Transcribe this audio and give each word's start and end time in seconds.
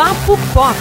Papo 0.00 0.34
Pop. 0.54 0.76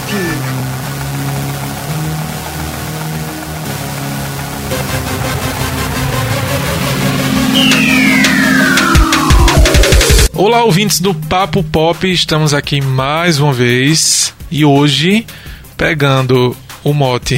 Olá, 10.33 10.63
ouvintes 10.63 11.01
do 11.01 11.13
Papo 11.13 11.61
Pop, 11.63 12.09
estamos 12.09 12.53
aqui 12.53 12.79
mais 12.79 13.39
uma 13.41 13.51
vez 13.51 14.33
e 14.49 14.63
hoje 14.63 15.27
pegando 15.75 16.55
o 16.81 16.93
mote 16.93 17.37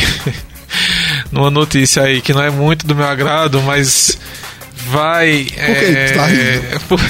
numa 1.31 1.49
notícia 1.49 2.03
aí 2.03 2.21
que 2.21 2.31
não 2.31 2.43
é 2.43 2.51
muito 2.51 2.85
do 2.85 2.95
meu 2.95 3.07
agrado, 3.07 3.59
mas 3.63 4.19
vai. 4.85 5.45
Por 5.45 5.55
que 5.55 5.85
é, 5.85 6.05
tu 6.05 6.13
tá 6.15 6.25
rindo? 6.27 6.79
por- 6.87 7.01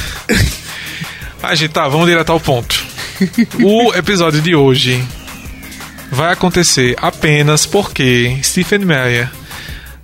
Ah, 1.44 1.56
gente, 1.56 1.72
tá, 1.72 1.90
vamos 1.90 2.08
direto 2.08 2.32
ao 2.32 2.40
ponto. 2.40 2.81
O 3.64 3.94
episódio 3.94 4.42
de 4.42 4.56
hoje 4.56 5.04
vai 6.12 6.34
acontecer 6.34 6.96
apenas 7.02 7.66
porque 7.66 8.38
Stephen 8.44 8.80
Meyer, 8.80 9.30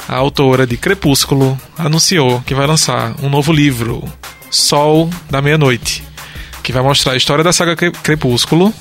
a 0.08 0.16
autora 0.16 0.66
de 0.66 0.78
Crepúsculo, 0.78 1.60
anunciou 1.78 2.42
que 2.42 2.54
vai 2.56 2.66
lançar 2.68 3.16
um 3.22 3.30
novo 3.30 3.52
livro, 3.52 4.04
Sol 4.50 5.10
da 5.30 5.42
Meia-Noite, 5.42 6.04
que 6.64 6.72
vai 6.72 6.82
mostrar 6.84 7.14
a 7.14 7.18
história 7.18 7.44
da 7.44 7.52
saga 7.52 7.76
Cre- 7.76 7.92
Crepúsculo 7.92 8.74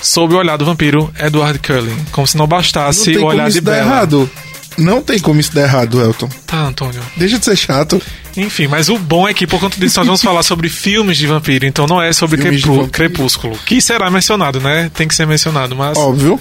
sob 0.00 0.34
o 0.34 0.38
olhar 0.38 0.56
do 0.58 0.64
vampiro 0.66 1.12
Edward 1.18 1.58
Cullen, 1.60 1.96
como 2.12 2.26
se 2.26 2.36
não 2.36 2.42
Não 2.44 2.48
bastasse 2.48 3.14
tem 3.14 3.16
o 3.16 3.24
olhar 3.26 3.44
como 3.44 3.50
de 3.50 3.58
isso 3.58 3.64
dar 3.64 3.72
Bella. 3.72 3.86
errado. 3.86 4.30
Não 4.76 5.00
tem 5.02 5.18
como 5.18 5.40
isso 5.40 5.54
dar 5.54 5.62
errado, 5.62 6.00
Elton. 6.00 6.28
Tá, 6.46 6.58
Antônio. 6.58 7.00
Deixa 7.16 7.38
de 7.38 7.44
ser 7.44 7.56
chato. 7.56 8.02
Enfim, 8.36 8.66
mas 8.66 8.88
o 8.88 8.98
bom 8.98 9.28
é 9.28 9.34
que 9.34 9.46
por 9.46 9.60
conta 9.60 9.78
disso 9.78 9.98
nós 10.00 10.06
vamos 10.06 10.22
falar 10.22 10.42
sobre 10.42 10.68
filmes 10.68 11.16
de 11.16 11.26
vampiro, 11.26 11.66
então 11.66 11.86
não 11.86 12.02
é 12.02 12.12
sobre 12.12 12.36
vampiro. 12.42 12.88
Crepúsculo, 12.88 13.56
que 13.58 13.80
será 13.80 14.10
mencionado, 14.10 14.60
né? 14.60 14.90
Tem 14.94 15.06
que 15.06 15.14
ser 15.14 15.26
mencionado, 15.26 15.76
mas 15.76 15.96
Óbvio. 15.96 16.40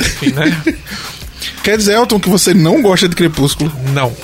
enfim, 0.00 0.32
né? 0.32 0.56
Quer 1.62 1.76
dizer, 1.76 1.94
Elton, 1.94 2.18
que 2.18 2.28
você 2.28 2.54
não 2.54 2.82
gosta 2.82 3.08
de 3.08 3.14
Crepúsculo. 3.14 3.72
Não. 3.92 4.14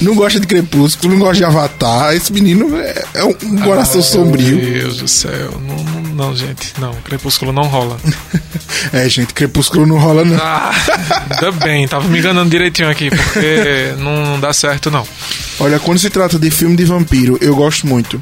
Não 0.00 0.14
gosta 0.16 0.40
de 0.40 0.46
Crepúsculo, 0.46 1.12
não 1.12 1.20
gosta 1.20 1.36
de 1.36 1.44
Avatar. 1.44 2.14
Esse 2.14 2.32
menino 2.32 2.76
é, 2.76 3.04
é 3.14 3.24
um, 3.24 3.30
um 3.30 3.58
coração 3.58 4.00
Meu 4.00 4.02
sombrio. 4.02 4.60
Deus 4.60 4.96
do 4.96 5.06
céu. 5.06 5.60
Não, 5.60 5.76
não, 5.76 6.02
não, 6.14 6.36
gente. 6.36 6.72
Não, 6.80 6.92
Crepúsculo 7.02 7.52
não 7.52 7.64
rola. 7.64 7.96
É, 8.92 9.08
gente, 9.08 9.32
Crepúsculo 9.32 9.86
não 9.86 9.96
rola, 9.96 10.24
não. 10.24 10.36
Ah, 10.36 10.72
ainda 11.30 11.52
bem, 11.52 11.86
tava 11.86 12.08
me 12.08 12.18
enganando 12.18 12.50
direitinho 12.50 12.90
aqui, 12.90 13.10
porque 13.10 13.94
não, 13.96 14.26
não 14.26 14.40
dá 14.40 14.52
certo, 14.52 14.90
não. 14.90 15.06
Olha, 15.62 15.78
quando 15.78 15.98
se 15.98 16.10
trata 16.10 16.38
de 16.38 16.50
filme 16.50 16.76
de 16.76 16.84
vampiro, 16.84 17.38
eu 17.40 17.54
gosto 17.54 17.86
muito. 17.86 18.20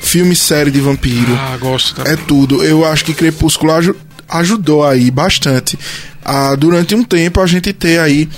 Filme, 0.00 0.36
série 0.36 0.70
de 0.70 0.80
vampiro. 0.80 1.32
Ah, 1.34 1.56
gosto 1.58 1.94
também. 1.94 2.12
É 2.12 2.16
tudo. 2.16 2.62
Eu 2.62 2.84
acho 2.84 3.04
que 3.04 3.14
Crepúsculo 3.14 3.72
aju- 3.72 3.96
ajudou 4.28 4.84
aí 4.84 5.10
bastante 5.10 5.78
a, 6.24 6.54
durante 6.54 6.94
um 6.94 7.02
tempo, 7.02 7.40
a 7.40 7.46
gente 7.46 7.72
ter 7.72 7.98
aí 7.98 8.28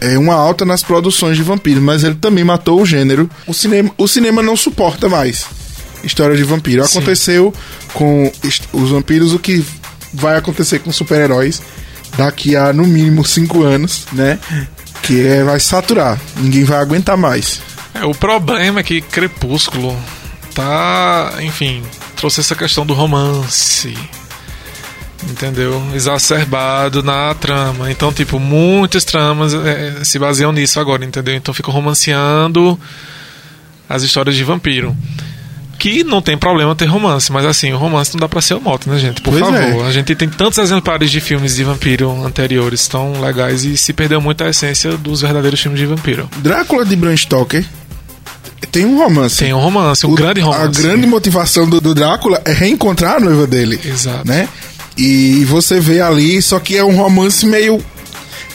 é, 0.00 0.16
uma 0.18 0.34
alta 0.34 0.64
nas 0.64 0.82
produções 0.82 1.36
de 1.36 1.42
vampiros, 1.42 1.82
mas 1.82 2.02
ele 2.02 2.14
também 2.14 2.42
matou 2.42 2.80
o 2.80 2.86
gênero. 2.86 3.28
O 3.46 3.52
cinema, 3.52 3.90
o 3.98 4.08
cinema 4.08 4.42
não 4.42 4.56
suporta 4.56 5.08
mais 5.08 5.44
história 6.02 6.34
de 6.34 6.42
vampiro. 6.42 6.82
Sim. 6.86 6.96
Aconteceu 6.98 7.52
com 7.92 8.32
os 8.72 8.90
vampiros 8.90 9.34
o 9.34 9.38
que 9.38 9.62
vai 10.14 10.36
acontecer 10.38 10.78
com 10.78 10.90
super-heróis 10.90 11.60
daqui 12.16 12.56
a 12.56 12.72
no 12.72 12.86
mínimo 12.86 13.24
cinco 13.26 13.62
anos, 13.62 14.06
né? 14.12 14.38
Que 15.02 15.26
é, 15.26 15.44
vai 15.44 15.60
saturar. 15.60 16.18
Ninguém 16.38 16.64
vai 16.64 16.78
aguentar 16.78 17.16
mais. 17.16 17.60
É, 17.94 18.04
o 18.04 18.14
problema 18.14 18.80
é 18.80 18.82
que 18.82 19.00
Crepúsculo 19.00 19.96
tá, 20.54 21.34
enfim, 21.40 21.82
trouxe 22.16 22.40
essa 22.40 22.54
questão 22.54 22.84
do 22.86 22.94
romance. 22.94 23.96
Entendeu? 25.28 25.82
Exacerbado 25.94 27.02
na 27.02 27.34
trama. 27.34 27.90
Então, 27.90 28.10
tipo, 28.12 28.38
muitas 28.40 29.04
tramas 29.04 29.52
é, 29.52 30.02
se 30.02 30.18
baseiam 30.18 30.50
nisso 30.50 30.80
agora, 30.80 31.04
entendeu? 31.04 31.34
Então 31.34 31.52
ficam 31.52 31.72
romanceando 31.74 32.78
as 33.88 34.02
histórias 34.02 34.34
de 34.34 34.44
vampiro. 34.44 34.96
Que 35.78 36.04
não 36.04 36.20
tem 36.20 36.36
problema 36.36 36.74
ter 36.76 36.84
romance, 36.86 37.32
mas 37.32 37.44
assim, 37.46 37.72
o 37.72 37.78
romance 37.78 38.12
não 38.12 38.20
dá 38.20 38.28
pra 38.28 38.42
ser 38.42 38.52
o 38.54 38.60
moto, 38.60 38.88
né, 38.88 38.98
gente? 38.98 39.20
Por 39.22 39.30
Pois 39.30 39.42
favor. 39.44 39.84
é. 39.84 39.88
A 39.88 39.92
gente 39.92 40.14
tem 40.14 40.28
tantos 40.28 40.58
exemplares 40.58 41.10
de 41.10 41.20
filmes 41.20 41.56
de 41.56 41.64
vampiro 41.64 42.10
anteriores 42.24 42.86
tão 42.86 43.18
legais 43.20 43.64
e 43.64 43.76
se 43.78 43.92
perdeu 43.94 44.20
muito 44.20 44.44
a 44.44 44.48
essência 44.50 44.96
dos 44.98 45.22
verdadeiros 45.22 45.58
filmes 45.60 45.80
de 45.80 45.86
vampiro. 45.86 46.28
Drácula 46.38 46.84
de 46.84 46.94
Bram 46.96 47.16
Stoker 47.16 47.64
tem 48.68 48.84
um 48.86 48.98
romance. 48.98 49.36
Tem 49.38 49.52
um 49.54 49.58
romance, 49.60 50.06
um 50.06 50.10
O- 50.12 50.14
grande 50.14 50.40
romance. 50.40 50.64
A 50.64 50.82
grande 50.82 51.06
motivação 51.06 51.68
do, 51.68 51.80
do 51.80 51.94
Drácula 51.94 52.40
é 52.44 52.52
reencontrar 52.52 53.16
a 53.16 53.20
noiva 53.20 53.46
dele. 53.46 53.80
Exato. 53.84 54.26
Né? 54.26 54.48
E 54.96 55.44
você 55.46 55.80
vê 55.80 56.00
ali, 56.00 56.40
só 56.42 56.58
que 56.60 56.76
é 56.76 56.84
um 56.84 56.94
romance 56.96 57.46
meio 57.46 57.82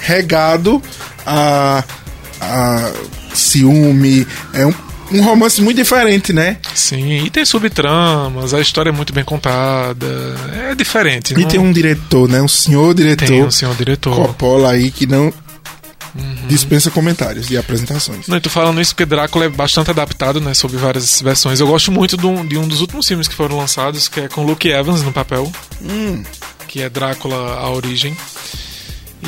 regado 0.01 0.81
a, 1.25 1.83
a 2.39 2.91
ciúme. 3.33 4.27
É 4.53 4.65
um, 4.65 4.73
um 5.11 5.21
romance 5.23 5.61
muito 5.61 5.77
diferente, 5.77 6.31
né? 6.33 6.57
Sim, 6.73 7.23
e 7.25 7.29
tem 7.29 7.45
subtramas, 7.45 8.53
a 8.53 8.59
história 8.61 8.89
é 8.89 8.93
muito 8.93 9.13
bem 9.13 9.23
contada. 9.23 10.05
É 10.69 10.75
diferente. 10.75 11.33
E 11.33 11.41
não- 11.41 11.47
tem 11.47 11.59
um 11.59 11.71
diretor, 11.71 12.27
né? 12.29 12.41
Um 12.41 12.47
senhor 12.47 12.93
diretor, 12.93 13.25
tem 13.27 13.43
um 13.43 13.51
senhor 13.51 13.75
diretor. 13.75 14.15
Coppola 14.15 14.71
aí, 14.71 14.91
que 14.91 15.05
não 15.07 15.33
Uhum. 16.17 16.47
dispensa 16.47 16.89
comentários 16.89 17.49
e 17.51 17.57
apresentações. 17.57 18.27
Não, 18.27 18.37
eu 18.37 18.41
tô 18.41 18.49
falando 18.49 18.79
isso 18.79 18.93
porque 18.95 19.05
Drácula 19.05 19.45
é 19.45 19.49
bastante 19.49 19.89
adaptado, 19.89 20.39
né? 20.39 20.53
Sobre 20.53 20.77
várias 20.77 21.21
versões. 21.21 21.59
Eu 21.59 21.67
gosto 21.67 21.91
muito 21.91 22.15
de 22.15 22.25
um, 22.25 22.45
de 22.45 22.57
um 22.57 22.65
dos 22.67 22.79
últimos 22.79 23.05
filmes 23.07 23.27
que 23.27 23.35
foram 23.35 23.57
lançados, 23.57 24.07
que 24.07 24.21
é 24.21 24.27
com 24.29 24.45
Luke 24.45 24.67
Evans 24.69 25.03
no 25.03 25.11
papel. 25.11 25.51
Hum. 25.81 26.23
Que 26.69 26.81
é 26.81 26.89
Drácula 26.89 27.35
A 27.59 27.69
Origem. 27.69 28.15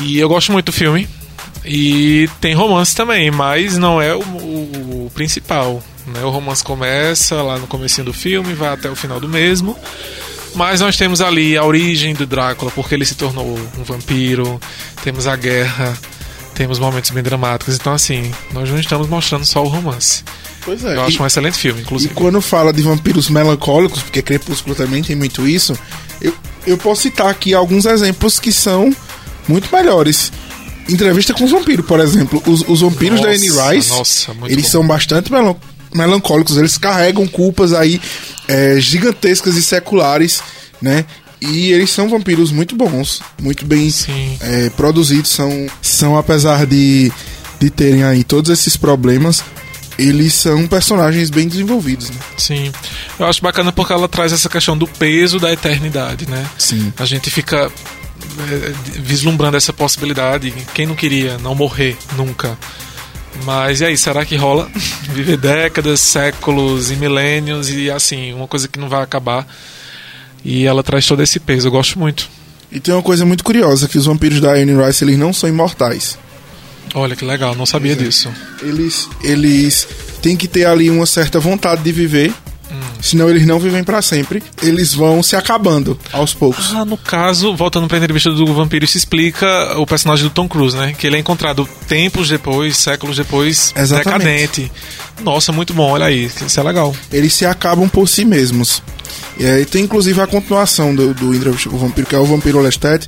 E 0.00 0.18
eu 0.18 0.28
gosto 0.28 0.50
muito 0.52 0.66
do 0.66 0.72
filme. 0.72 1.06
E 1.64 2.28
tem 2.40 2.54
romance 2.54 2.94
também, 2.96 3.30
mas 3.30 3.76
não 3.76 4.00
é 4.00 4.14
o, 4.14 4.20
o- 4.20 5.06
o 5.06 5.10
principal. 5.14 5.82
Né? 6.06 6.22
O 6.24 6.30
romance 6.30 6.64
começa 6.64 7.42
lá 7.42 7.58
no 7.58 7.66
comecinho 7.66 8.06
do 8.06 8.12
filme, 8.14 8.54
vai 8.54 8.70
até 8.72 8.88
o 8.88 8.96
final 8.96 9.20
do 9.20 9.28
mesmo. 9.28 9.76
Mas 10.54 10.80
nós 10.80 10.96
temos 10.96 11.20
ali 11.20 11.56
a 11.56 11.64
origem 11.64 12.14
do 12.14 12.26
Drácula, 12.26 12.70
porque 12.70 12.94
ele 12.94 13.04
se 13.04 13.14
tornou 13.14 13.58
um 13.78 13.84
vampiro. 13.84 14.58
Temos 15.02 15.26
a 15.26 15.36
guerra, 15.36 15.96
temos 16.58 16.78
momentos 16.80 17.10
bem 17.10 17.22
dramáticos. 17.22 17.76
Então, 17.76 17.92
assim, 17.94 18.32
nós 18.52 18.68
não 18.68 18.78
estamos 18.80 19.08
mostrando 19.08 19.44
só 19.44 19.62
o 19.64 19.68
romance. 19.68 20.24
Pois 20.64 20.84
é. 20.84 20.96
Eu 20.96 21.02
E- 21.02 21.06
acho 21.06 21.22
um 21.22 21.26
excelente 21.26 21.56
filme, 21.56 21.80
E 21.80 21.82
inclusive. 21.84 22.12
quando 22.14 22.40
fala 22.42 22.72
de 22.72 22.82
vampiros 22.82 23.30
melancólicos, 23.30 24.02
porque 24.02 24.20
Crepúsculo 24.20 24.74
também 24.74 25.02
tem 25.02 25.14
muito 25.14 25.46
isso, 25.48 25.78
eu, 26.20 26.34
eu 26.66 26.76
posso 26.76 27.02
citar 27.02 27.28
aqui 27.28 27.54
alguns 27.54 27.86
exemplos 27.86 28.40
que 28.40 28.52
são 28.52 28.94
muito 29.46 29.74
melhores. 29.74 30.32
Entrevista 30.88 31.32
com 31.32 31.44
os 31.44 31.50
vampiros, 31.52 31.86
por 31.86 32.00
exemplo. 32.00 32.42
Os, 32.46 32.64
os 32.66 32.80
vampiros 32.80 33.20
da 33.20 33.28
Anne 33.28 33.48
Nossa, 33.50 33.70
Rice, 33.70 33.90
nossa, 33.90 34.32
eles 34.46 34.64
bom. 34.64 34.70
são 34.70 34.86
bastante 34.86 35.30
melan- 35.30 35.56
melancólicos. 35.94 36.56
Eles 36.56 36.76
carregam 36.76 37.26
culpas 37.28 37.72
aí 37.72 38.00
é, 38.48 38.80
gigantescas 38.80 39.54
e 39.56 39.62
seculares, 39.62 40.42
né? 40.82 41.04
E 41.40 41.72
eles 41.72 41.90
são 41.90 42.08
vampiros 42.08 42.50
muito 42.50 42.74
bons, 42.74 43.20
muito 43.40 43.64
bem 43.64 43.92
é, 44.40 44.70
produzidos. 44.70 45.30
São, 45.30 45.66
são 45.80 46.16
apesar 46.16 46.66
de, 46.66 47.12
de 47.60 47.70
terem 47.70 48.02
aí 48.02 48.24
todos 48.24 48.50
esses 48.50 48.76
problemas, 48.76 49.44
eles 49.98 50.34
são 50.34 50.66
personagens 50.66 51.30
bem 51.30 51.48
desenvolvidos, 51.48 52.10
né? 52.10 52.16
Sim. 52.36 52.72
Eu 53.18 53.26
acho 53.26 53.42
bacana 53.42 53.72
porque 53.72 53.92
ela 53.92 54.08
traz 54.08 54.32
essa 54.32 54.48
questão 54.48 54.76
do 54.76 54.86
peso 54.86 55.38
da 55.38 55.52
eternidade, 55.52 56.28
né? 56.28 56.48
Sim. 56.56 56.92
A 56.98 57.04
gente 57.04 57.30
fica 57.30 57.70
é, 58.38 58.72
vislumbrando 59.00 59.56
essa 59.56 59.72
possibilidade. 59.72 60.52
Quem 60.74 60.86
não 60.86 60.94
queria 60.94 61.38
não 61.38 61.54
morrer 61.54 61.96
nunca? 62.16 62.56
Mas 63.44 63.80
e 63.80 63.84
aí, 63.84 63.96
será 63.96 64.24
que 64.24 64.36
rola? 64.36 64.70
Viver 65.12 65.36
décadas, 65.36 66.00
séculos 66.00 66.90
e 66.90 66.96
milênios 66.96 67.68
e 67.70 67.90
assim, 67.90 68.32
uma 68.32 68.46
coisa 68.46 68.68
que 68.68 68.78
não 68.78 68.88
vai 68.88 69.02
acabar. 69.02 69.46
E 70.44 70.64
ela 70.64 70.82
traz 70.82 71.06
todo 71.06 71.22
esse 71.22 71.40
peso, 71.40 71.68
eu 71.68 71.72
gosto 71.72 71.98
muito. 71.98 72.28
E 72.70 72.78
tem 72.78 72.94
uma 72.94 73.02
coisa 73.02 73.24
muito 73.24 73.42
curiosa, 73.42 73.88
que 73.88 73.98
os 73.98 74.06
vampiros 74.06 74.40
da 74.40 74.52
Anne 74.52 74.74
Rice, 74.74 75.02
eles 75.02 75.18
não 75.18 75.32
são 75.32 75.48
imortais. 75.48 76.18
Olha 76.94 77.16
que 77.16 77.24
legal, 77.24 77.54
não 77.54 77.66
sabia 77.66 77.92
é. 77.92 77.96
disso. 77.96 78.30
Eles, 78.62 79.08
eles 79.22 79.86
têm 80.22 80.36
que 80.36 80.48
ter 80.48 80.66
ali 80.66 80.90
uma 80.90 81.06
certa 81.06 81.38
vontade 81.38 81.82
de 81.82 81.92
viver, 81.92 82.32
senão 83.00 83.28
eles 83.30 83.46
não 83.46 83.58
vivem 83.58 83.84
pra 83.84 84.02
sempre. 84.02 84.42
Eles 84.62 84.94
vão 84.94 85.22
se 85.22 85.36
acabando 85.36 85.98
aos 86.12 86.34
poucos. 86.34 86.72
Ah, 86.74 86.84
no 86.84 86.96
caso, 86.96 87.54
voltando 87.54 87.88
pra 87.88 87.98
entrevista 87.98 88.30
do 88.30 88.46
Vampiro, 88.54 88.84
isso 88.84 88.96
explica 88.96 89.78
o 89.78 89.86
personagem 89.86 90.24
do 90.24 90.30
Tom 90.30 90.48
Cruise, 90.48 90.76
né? 90.76 90.94
Que 90.96 91.06
ele 91.06 91.16
é 91.16 91.18
encontrado 91.18 91.68
tempos 91.86 92.28
depois, 92.28 92.76
séculos 92.76 93.16
depois, 93.16 93.72
Exatamente. 93.76 94.18
decadente. 94.18 94.72
Nossa, 95.22 95.52
muito 95.52 95.74
bom, 95.74 95.90
olha 95.90 96.06
aí, 96.06 96.30
isso 96.46 96.60
é 96.60 96.62
legal. 96.62 96.94
Eles 97.12 97.32
se 97.32 97.44
acabam 97.44 97.88
por 97.88 98.08
si 98.08 98.24
mesmos. 98.24 98.82
E 99.38 99.46
aí 99.46 99.64
tem 99.64 99.84
inclusive 99.84 100.20
a 100.20 100.26
continuação 100.26 100.94
do, 100.94 101.14
do 101.14 101.34
Entrevista 101.34 101.70
com 101.70 101.76
o 101.76 101.78
Vampiro, 101.78 102.06
que 102.06 102.14
é 102.14 102.18
o 102.18 102.24
Vampiro 102.24 102.60
Lestat, 102.60 103.06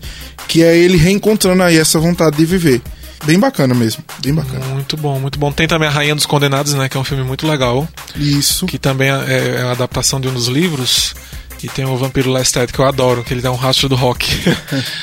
que 0.48 0.62
é 0.62 0.76
ele 0.76 0.96
reencontrando 0.96 1.62
aí 1.62 1.76
essa 1.76 1.98
vontade 1.98 2.36
de 2.36 2.44
viver. 2.44 2.80
Bem 3.24 3.38
bacana 3.38 3.74
mesmo, 3.74 4.02
bem 4.22 4.34
bacana. 4.34 4.64
Muito 4.66 4.96
bom, 4.96 5.18
muito 5.18 5.38
bom. 5.38 5.52
Tem 5.52 5.68
também 5.68 5.88
A 5.88 5.90
Rainha 5.90 6.14
dos 6.14 6.26
Condenados, 6.26 6.74
né? 6.74 6.88
Que 6.88 6.96
é 6.96 7.00
um 7.00 7.04
filme 7.04 7.22
muito 7.22 7.46
legal. 7.46 7.86
Isso. 8.16 8.66
Que 8.66 8.78
também 8.78 9.10
é 9.10 9.60
é 9.60 9.62
a 9.62 9.72
adaptação 9.72 10.20
de 10.20 10.28
um 10.28 10.32
dos 10.32 10.46
livros. 10.46 11.14
E 11.62 11.68
tem 11.68 11.84
o 11.84 11.96
Vampiro 11.96 12.32
Lestat, 12.32 12.72
que 12.72 12.78
eu 12.78 12.86
adoro, 12.86 13.22
que 13.22 13.34
ele 13.34 13.42
dá 13.42 13.52
um 13.52 13.56
rastro 13.56 13.88
do 13.88 13.94
rock. 13.94 14.26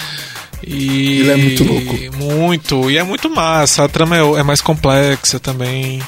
e 0.66 1.20
ele 1.20 1.32
é 1.32 1.38
muito 1.38 1.64
louco. 1.64 2.18
Muito. 2.18 2.92
E 2.92 2.98
é 2.98 3.04
muito 3.04 3.30
massa. 3.30 3.84
A 3.84 3.88
trama 3.88 4.18
é, 4.18 4.22
é 4.40 4.44
mais 4.44 4.62
complexa 4.62 5.40
também. 5.40 6.02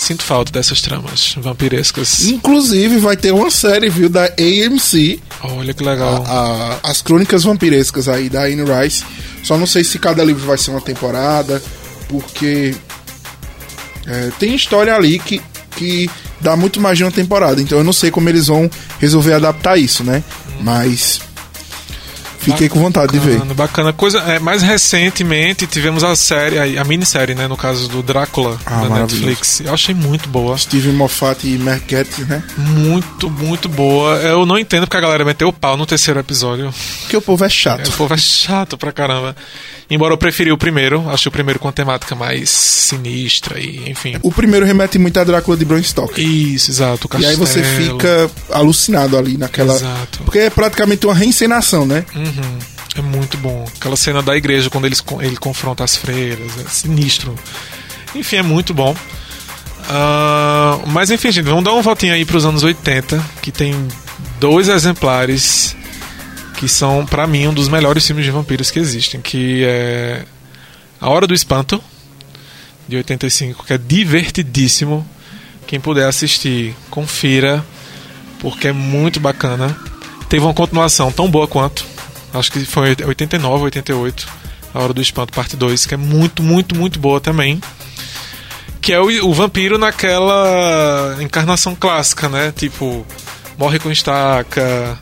Sinto 0.00 0.24
falta 0.24 0.50
dessas 0.50 0.80
tramas 0.80 1.34
vampirescas. 1.36 2.22
Inclusive, 2.22 2.96
vai 2.96 3.18
ter 3.18 3.32
uma 3.34 3.50
série, 3.50 3.90
viu, 3.90 4.08
da 4.08 4.24
AMC. 4.24 5.20
Olha 5.42 5.74
que 5.74 5.84
legal. 5.84 6.24
A, 6.26 6.78
a, 6.82 6.90
as 6.90 7.02
crônicas 7.02 7.44
vampirescas 7.44 8.08
aí 8.08 8.30
da 8.30 8.44
Anne 8.44 8.64
Rice. 8.64 9.04
Só 9.44 9.58
não 9.58 9.66
sei 9.66 9.84
se 9.84 9.98
cada 9.98 10.24
livro 10.24 10.46
vai 10.46 10.56
ser 10.56 10.70
uma 10.70 10.80
temporada, 10.80 11.62
porque 12.08 12.74
é, 14.06 14.32
tem 14.38 14.54
história 14.54 14.96
ali 14.96 15.18
que, 15.18 15.38
que 15.76 16.08
dá 16.40 16.56
muito 16.56 16.80
mais 16.80 16.96
de 16.96 17.04
uma 17.04 17.12
temporada. 17.12 17.60
Então 17.60 17.76
eu 17.76 17.84
não 17.84 17.92
sei 17.92 18.10
como 18.10 18.26
eles 18.26 18.46
vão 18.46 18.70
resolver 18.98 19.34
adaptar 19.34 19.76
isso, 19.78 20.02
né? 20.02 20.24
Hum. 20.48 20.62
Mas 20.62 21.20
Fiquei 22.40 22.68
com 22.68 22.80
vontade 22.80 23.12
de 23.12 23.18
ver. 23.18 23.38
Bacana. 23.54 23.92
Coisa, 23.92 24.18
é, 24.20 24.38
mais 24.38 24.62
recentemente 24.62 25.66
tivemos 25.66 26.02
a 26.02 26.16
série, 26.16 26.58
a, 26.58 26.80
a 26.80 26.84
minissérie, 26.84 27.34
né? 27.34 27.46
No 27.46 27.56
caso 27.56 27.88
do 27.88 28.02
Drácula 28.02 28.58
ah, 28.64 28.82
da 28.82 28.88
Netflix. 29.00 29.60
Eu 29.60 29.74
achei 29.74 29.94
muito 29.94 30.28
boa. 30.28 30.56
Steven 30.56 30.92
Moffat 30.92 31.46
e 31.46 31.58
Mark 31.58 31.82
Gatiss, 31.86 32.26
né? 32.26 32.42
Muito, 32.56 33.30
muito 33.30 33.68
boa. 33.68 34.16
Eu 34.16 34.46
não 34.46 34.58
entendo 34.58 34.86
porque 34.86 34.96
a 34.96 35.00
galera 35.00 35.24
meteu 35.24 35.48
o 35.48 35.52
pau 35.52 35.76
no 35.76 35.84
terceiro 35.84 36.18
episódio. 36.18 36.72
Porque 37.02 37.16
o 37.16 37.22
povo 37.22 37.44
é 37.44 37.48
chato. 37.48 37.90
É, 37.90 37.94
o 37.94 37.96
povo 37.96 38.14
é 38.14 38.18
chato 38.18 38.78
pra 38.78 38.90
caramba. 38.92 39.36
Embora 39.90 40.14
eu 40.14 40.18
preferi 40.18 40.52
o 40.52 40.56
primeiro, 40.56 41.10
achei 41.10 41.28
o 41.28 41.32
primeiro 41.32 41.58
com 41.58 41.66
a 41.66 41.72
temática 41.72 42.14
mais 42.14 42.48
sinistra 42.48 43.58
e, 43.58 43.90
enfim. 43.90 44.16
O 44.22 44.30
primeiro 44.30 44.64
remete 44.64 44.98
muito 44.98 45.18
a 45.18 45.24
Drácula 45.24 45.56
de 45.56 45.64
Bram 45.64 45.82
Stoker. 45.82 46.24
Isso, 46.24 46.70
exato. 46.70 47.08
e 47.18 47.26
aí 47.26 47.34
você 47.34 47.62
fica 47.62 48.30
alucinado 48.50 49.18
ali 49.18 49.36
naquela. 49.36 49.74
Exato. 49.74 50.22
Porque 50.24 50.38
é 50.38 50.50
praticamente 50.50 51.06
uma 51.06 51.14
reencenação, 51.14 51.84
né? 51.84 52.04
Uhum. 52.14 52.29
É 52.96 53.02
muito 53.02 53.36
bom. 53.38 53.64
Aquela 53.76 53.96
cena 53.96 54.22
da 54.22 54.36
igreja 54.36 54.68
quando 54.68 54.86
eles, 54.86 55.02
ele 55.20 55.36
confronta 55.36 55.84
as 55.84 55.96
freiras. 55.96 56.58
É 56.58 56.68
sinistro. 56.68 57.34
Enfim, 58.14 58.36
é 58.36 58.42
muito 58.42 58.74
bom. 58.74 58.94
Uh, 59.90 60.86
mas 60.88 61.10
enfim, 61.10 61.32
gente, 61.32 61.46
vamos 61.46 61.64
dar 61.64 61.72
um 61.72 61.82
voltinho 61.82 62.12
aí 62.12 62.24
para 62.24 62.36
os 62.36 62.44
anos 62.44 62.62
80, 62.62 63.22
que 63.42 63.50
tem 63.50 63.74
dois 64.38 64.68
exemplares 64.68 65.74
que 66.56 66.68
são, 66.68 67.06
para 67.06 67.26
mim, 67.26 67.46
um 67.46 67.54
dos 67.54 67.68
melhores 67.68 68.06
filmes 68.06 68.24
de 68.24 68.30
vampiros 68.30 68.70
que 68.70 68.78
existem, 68.78 69.20
que 69.20 69.64
é 69.64 70.24
A 71.00 71.08
Hora 71.08 71.26
do 71.26 71.32
Espanto, 71.32 71.82
de 72.86 72.96
85, 72.96 73.64
que 73.64 73.72
é 73.72 73.78
divertidíssimo. 73.78 75.08
Quem 75.66 75.80
puder 75.80 76.06
assistir, 76.06 76.74
confira, 76.90 77.64
porque 78.40 78.68
é 78.68 78.72
muito 78.72 79.18
bacana. 79.18 79.74
Teve 80.28 80.44
uma 80.44 80.52
continuação 80.52 81.10
tão 81.10 81.30
boa 81.30 81.48
quanto, 81.48 81.86
acho 82.34 82.52
que 82.52 82.64
foi 82.64 82.96
89, 83.04 83.64
88, 83.64 84.28
A 84.74 84.82
Hora 84.82 84.92
do 84.92 85.00
Espanto, 85.02 85.32
parte 85.32 85.56
2, 85.56 85.86
que 85.86 85.94
é 85.94 85.96
muito, 85.96 86.42
muito, 86.42 86.74
muito 86.74 86.98
boa 86.98 87.20
também. 87.20 87.60
Que 88.80 88.92
é 88.92 89.00
o, 89.00 89.28
o 89.28 89.34
vampiro 89.34 89.78
naquela 89.78 91.18
encarnação 91.20 91.74
clássica, 91.74 92.28
né? 92.28 92.52
Tipo, 92.56 93.06
morre 93.58 93.78
com 93.78 93.90
estaca, 93.90 94.98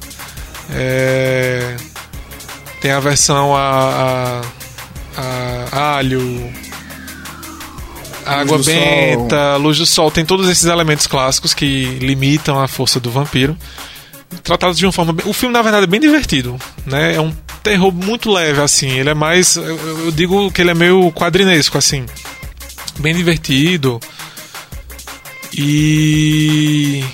é, 0.71 1.77
tem 2.81 2.91
a 2.91 3.01
versão 3.01 3.55
a, 3.57 4.43
a, 5.17 5.69
a 5.73 5.97
alho, 5.97 6.53
água 8.25 8.59
benta, 8.59 9.53
sol. 9.53 9.59
luz 9.59 9.79
do 9.79 9.87
sol. 9.87 10.11
Tem 10.11 10.25
todos 10.25 10.49
esses 10.49 10.65
elementos 10.65 11.07
clássicos 11.07 11.55
que 11.55 11.99
limitam 12.01 12.61
a 12.61 12.69
força 12.69 13.01
do 13.01 13.11
vampiro. 13.11 13.57
Tratados 14.49 14.79
de 14.79 14.87
uma 14.87 14.93
forma. 14.93 15.13
Bem... 15.13 15.27
O 15.29 15.35
filme, 15.35 15.53
na 15.53 15.61
verdade, 15.61 15.85
é 15.85 15.87
bem 15.87 16.01
divertido. 16.01 16.59
Né? 16.87 17.17
É 17.17 17.21
um 17.21 17.31
terror 17.63 17.93
muito 17.93 18.33
leve, 18.33 18.63
assim. 18.63 18.89
Ele 18.89 19.11
é 19.11 19.15
mais. 19.15 19.57
Eu, 19.57 20.07
eu 20.07 20.11
digo 20.11 20.51
que 20.51 20.63
ele 20.63 20.71
é 20.71 20.75
meio 20.75 21.13
quadrinesco, 21.13 21.77
assim. 21.77 22.07
Bem 22.99 23.15
divertido. 23.15 24.01
E. 25.55 27.05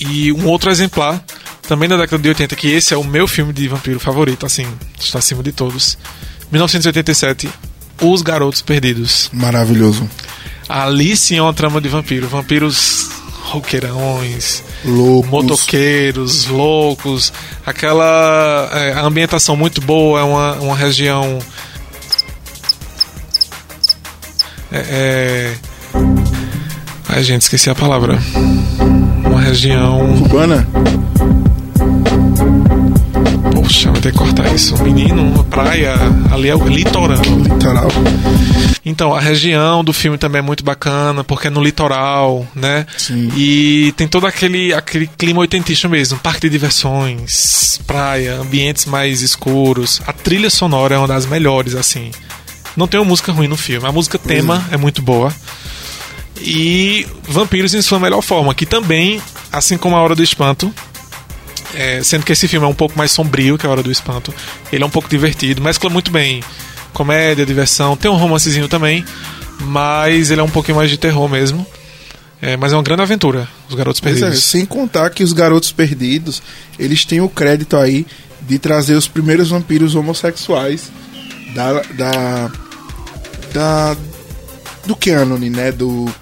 E 0.00 0.32
um 0.32 0.48
outro 0.48 0.68
exemplar 0.68 1.22
também 1.68 1.88
da 1.88 1.96
década 1.96 2.20
de 2.20 2.28
80, 2.28 2.56
que 2.56 2.66
esse 2.66 2.92
é 2.92 2.96
o 2.96 3.04
meu 3.04 3.28
filme 3.28 3.52
de 3.52 3.68
vampiro 3.68 4.00
favorito, 4.00 4.44
assim, 4.44 4.66
está 4.98 5.20
acima 5.20 5.44
de 5.44 5.52
todos. 5.52 5.96
1987, 6.50 7.48
Os 8.02 8.20
Garotos 8.20 8.62
Perdidos. 8.62 9.30
Maravilhoso. 9.32 10.10
Ali 10.68 11.16
sim 11.16 11.36
é 11.36 11.42
uma 11.42 11.54
trama 11.54 11.80
de 11.80 11.88
vampiro. 11.88 12.26
Vampiros 12.26 13.10
roqueirões, 13.50 14.62
loucos. 14.84 15.30
motoqueiros, 15.30 16.46
loucos. 16.46 17.32
Aquela 17.66 18.70
é, 18.72 18.92
a 18.92 19.02
ambientação 19.02 19.56
muito 19.56 19.80
boa, 19.80 20.20
é 20.20 20.22
uma, 20.22 20.52
uma 20.54 20.76
região. 20.76 21.38
É, 24.72 24.78
é... 24.88 25.54
Ai, 27.08 27.24
gente, 27.24 27.42
esqueci 27.42 27.68
a 27.68 27.74
palavra. 27.74 28.18
Uma 29.24 29.40
região. 29.40 30.12
Urbana? 30.22 30.66
Poxa, 33.60 33.92
vai 33.92 34.00
ter 34.00 34.12
que 34.12 34.16
cortar 34.16 34.54
isso. 34.54 34.74
Um 34.74 34.82
menino, 34.84 35.22
uma 35.22 35.44
praia, 35.44 35.94
ali 36.32 36.48
é 36.48 36.56
o 36.56 36.66
litoral. 36.66 37.20
Litoral. 37.20 37.88
Então, 38.86 39.14
a 39.14 39.20
região 39.20 39.84
do 39.84 39.92
filme 39.92 40.16
também 40.16 40.38
é 40.38 40.42
muito 40.42 40.64
bacana, 40.64 41.22
porque 41.22 41.48
é 41.48 41.50
no 41.50 41.62
litoral, 41.62 42.46
né? 42.54 42.86
Sim. 42.96 43.30
E 43.36 43.92
tem 43.98 44.08
todo 44.08 44.26
aquele, 44.26 44.72
aquele 44.72 45.06
clima 45.06 45.40
oitentista 45.40 45.90
mesmo. 45.90 46.18
Parque 46.20 46.40
de 46.40 46.48
diversões, 46.48 47.78
praia, 47.86 48.36
ambientes 48.36 48.86
mais 48.86 49.20
escuros. 49.20 50.00
A 50.06 50.12
trilha 50.14 50.48
sonora 50.48 50.94
é 50.94 50.98
uma 50.98 51.08
das 51.08 51.26
melhores, 51.26 51.74
assim. 51.74 52.10
Não 52.74 52.88
tem 52.88 52.98
uma 52.98 53.06
música 53.06 53.30
ruim 53.30 53.46
no 53.46 53.58
filme. 53.58 53.86
A 53.86 53.92
música 53.92 54.18
tema 54.18 54.64
é, 54.70 54.76
é 54.76 54.78
muito 54.78 55.02
boa. 55.02 55.34
E 56.40 57.06
Vampiros 57.28 57.74
em 57.74 57.82
sua 57.82 58.00
melhor 58.00 58.22
forma, 58.22 58.54
que 58.54 58.64
também, 58.64 59.20
assim 59.52 59.76
como 59.76 59.96
A 59.96 60.00
Hora 60.00 60.14
do 60.14 60.22
Espanto, 60.22 60.72
é, 61.74 62.02
sendo 62.02 62.24
que 62.24 62.32
esse 62.32 62.48
filme 62.48 62.66
é 62.66 62.68
um 62.68 62.74
pouco 62.74 62.96
mais 62.96 63.10
sombrio 63.10 63.56
que 63.56 63.66
A 63.66 63.70
Hora 63.70 63.82
do 63.82 63.90
Espanto. 63.90 64.34
Ele 64.72 64.82
é 64.82 64.86
um 64.86 64.90
pouco 64.90 65.08
divertido, 65.08 65.62
mescla 65.62 65.90
muito 65.90 66.10
bem 66.10 66.42
comédia, 66.92 67.46
diversão. 67.46 67.96
Tem 67.96 68.10
um 68.10 68.16
romancezinho 68.16 68.68
também, 68.68 69.04
mas 69.60 70.30
ele 70.30 70.40
é 70.40 70.44
um 70.44 70.50
pouquinho 70.50 70.76
mais 70.76 70.90
de 70.90 70.98
terror 70.98 71.28
mesmo. 71.28 71.66
É, 72.42 72.56
mas 72.56 72.72
é 72.72 72.76
uma 72.76 72.82
grande 72.82 73.02
aventura, 73.02 73.46
Os 73.68 73.74
Garotos 73.74 74.00
Perdidos. 74.00 74.38
É, 74.38 74.40
sem 74.40 74.64
contar 74.64 75.10
que 75.10 75.22
Os 75.22 75.32
Garotos 75.32 75.72
Perdidos, 75.72 76.42
eles 76.78 77.04
têm 77.04 77.20
o 77.20 77.28
crédito 77.28 77.76
aí 77.76 78.06
de 78.40 78.58
trazer 78.58 78.94
os 78.94 79.06
primeiros 79.06 79.50
vampiros 79.50 79.94
homossexuais 79.94 80.90
da... 81.54 81.82
da, 81.94 82.50
da 83.52 83.96
do 84.86 84.96
canon, 84.96 85.38
né? 85.38 85.72
Do, 85.72 86.12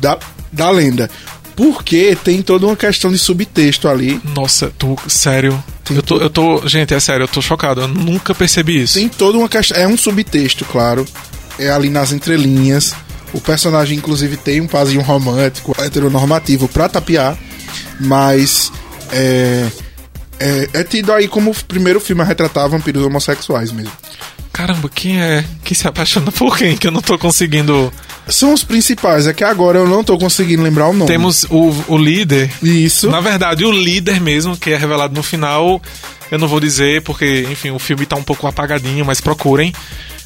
da, 0.00 0.18
da 0.52 0.70
lenda. 0.70 1.10
Porque 1.56 2.16
tem 2.22 2.42
toda 2.42 2.66
uma 2.66 2.76
questão 2.76 3.10
de 3.10 3.16
subtexto 3.16 3.88
ali. 3.88 4.20
Nossa, 4.34 4.70
tu, 4.78 4.94
sério. 5.08 5.62
eu 5.90 6.02
tô, 6.02 6.18
eu 6.18 6.28
tô. 6.28 6.68
Gente, 6.68 6.92
é 6.92 7.00
sério, 7.00 7.24
eu 7.24 7.28
tô 7.28 7.40
chocado. 7.40 7.80
Eu 7.80 7.88
nunca 7.88 8.34
percebi 8.34 8.82
isso. 8.82 8.94
Tem 8.94 9.08
toda 9.08 9.38
uma 9.38 9.48
questão. 9.48 9.78
É 9.78 9.88
um 9.88 9.96
subtexto, 9.96 10.66
claro. 10.66 11.06
É 11.58 11.70
ali 11.70 11.88
nas 11.88 12.12
entrelinhas. 12.12 12.94
O 13.32 13.40
personagem, 13.40 13.96
inclusive, 13.96 14.36
tem 14.36 14.60
um 14.60 14.66
pazinho 14.66 15.00
romântico, 15.00 15.74
heteronormativo 15.82 16.68
pra 16.68 16.90
tapear. 16.90 17.36
Mas. 17.98 18.70
É, 19.10 19.66
é, 20.38 20.68
é 20.74 20.84
tido 20.84 21.10
aí 21.12 21.26
como 21.26 21.52
o 21.52 21.64
primeiro 21.64 22.00
filme 22.00 22.20
a 22.20 22.24
retratar 22.24 22.68
vampiros 22.68 23.02
homossexuais 23.02 23.72
mesmo. 23.72 23.92
Caramba, 24.56 24.88
quem 24.88 25.20
é 25.20 25.44
que 25.62 25.74
se 25.74 25.86
apaixona 25.86 26.32
por 26.32 26.56
quem? 26.56 26.78
Que 26.78 26.86
eu 26.86 26.90
não 26.90 27.02
tô 27.02 27.18
conseguindo. 27.18 27.92
São 28.26 28.54
os 28.54 28.64
principais, 28.64 29.26
é 29.26 29.34
que 29.34 29.44
agora 29.44 29.80
eu 29.80 29.86
não 29.86 30.02
tô 30.02 30.16
conseguindo 30.16 30.62
lembrar 30.62 30.88
o 30.88 30.94
nome. 30.94 31.06
Temos 31.06 31.44
o, 31.50 31.74
o 31.86 31.98
líder. 31.98 32.50
Isso. 32.62 33.10
Na 33.10 33.20
verdade, 33.20 33.66
o 33.66 33.70
líder 33.70 34.18
mesmo, 34.18 34.56
que 34.56 34.70
é 34.70 34.76
revelado 34.78 35.14
no 35.14 35.22
final, 35.22 35.82
eu 36.30 36.38
não 36.38 36.48
vou 36.48 36.58
dizer, 36.58 37.02
porque, 37.02 37.46
enfim, 37.50 37.70
o 37.70 37.78
filme 37.78 38.06
tá 38.06 38.16
um 38.16 38.22
pouco 38.22 38.46
apagadinho, 38.46 39.04
mas 39.04 39.20
procurem. 39.20 39.74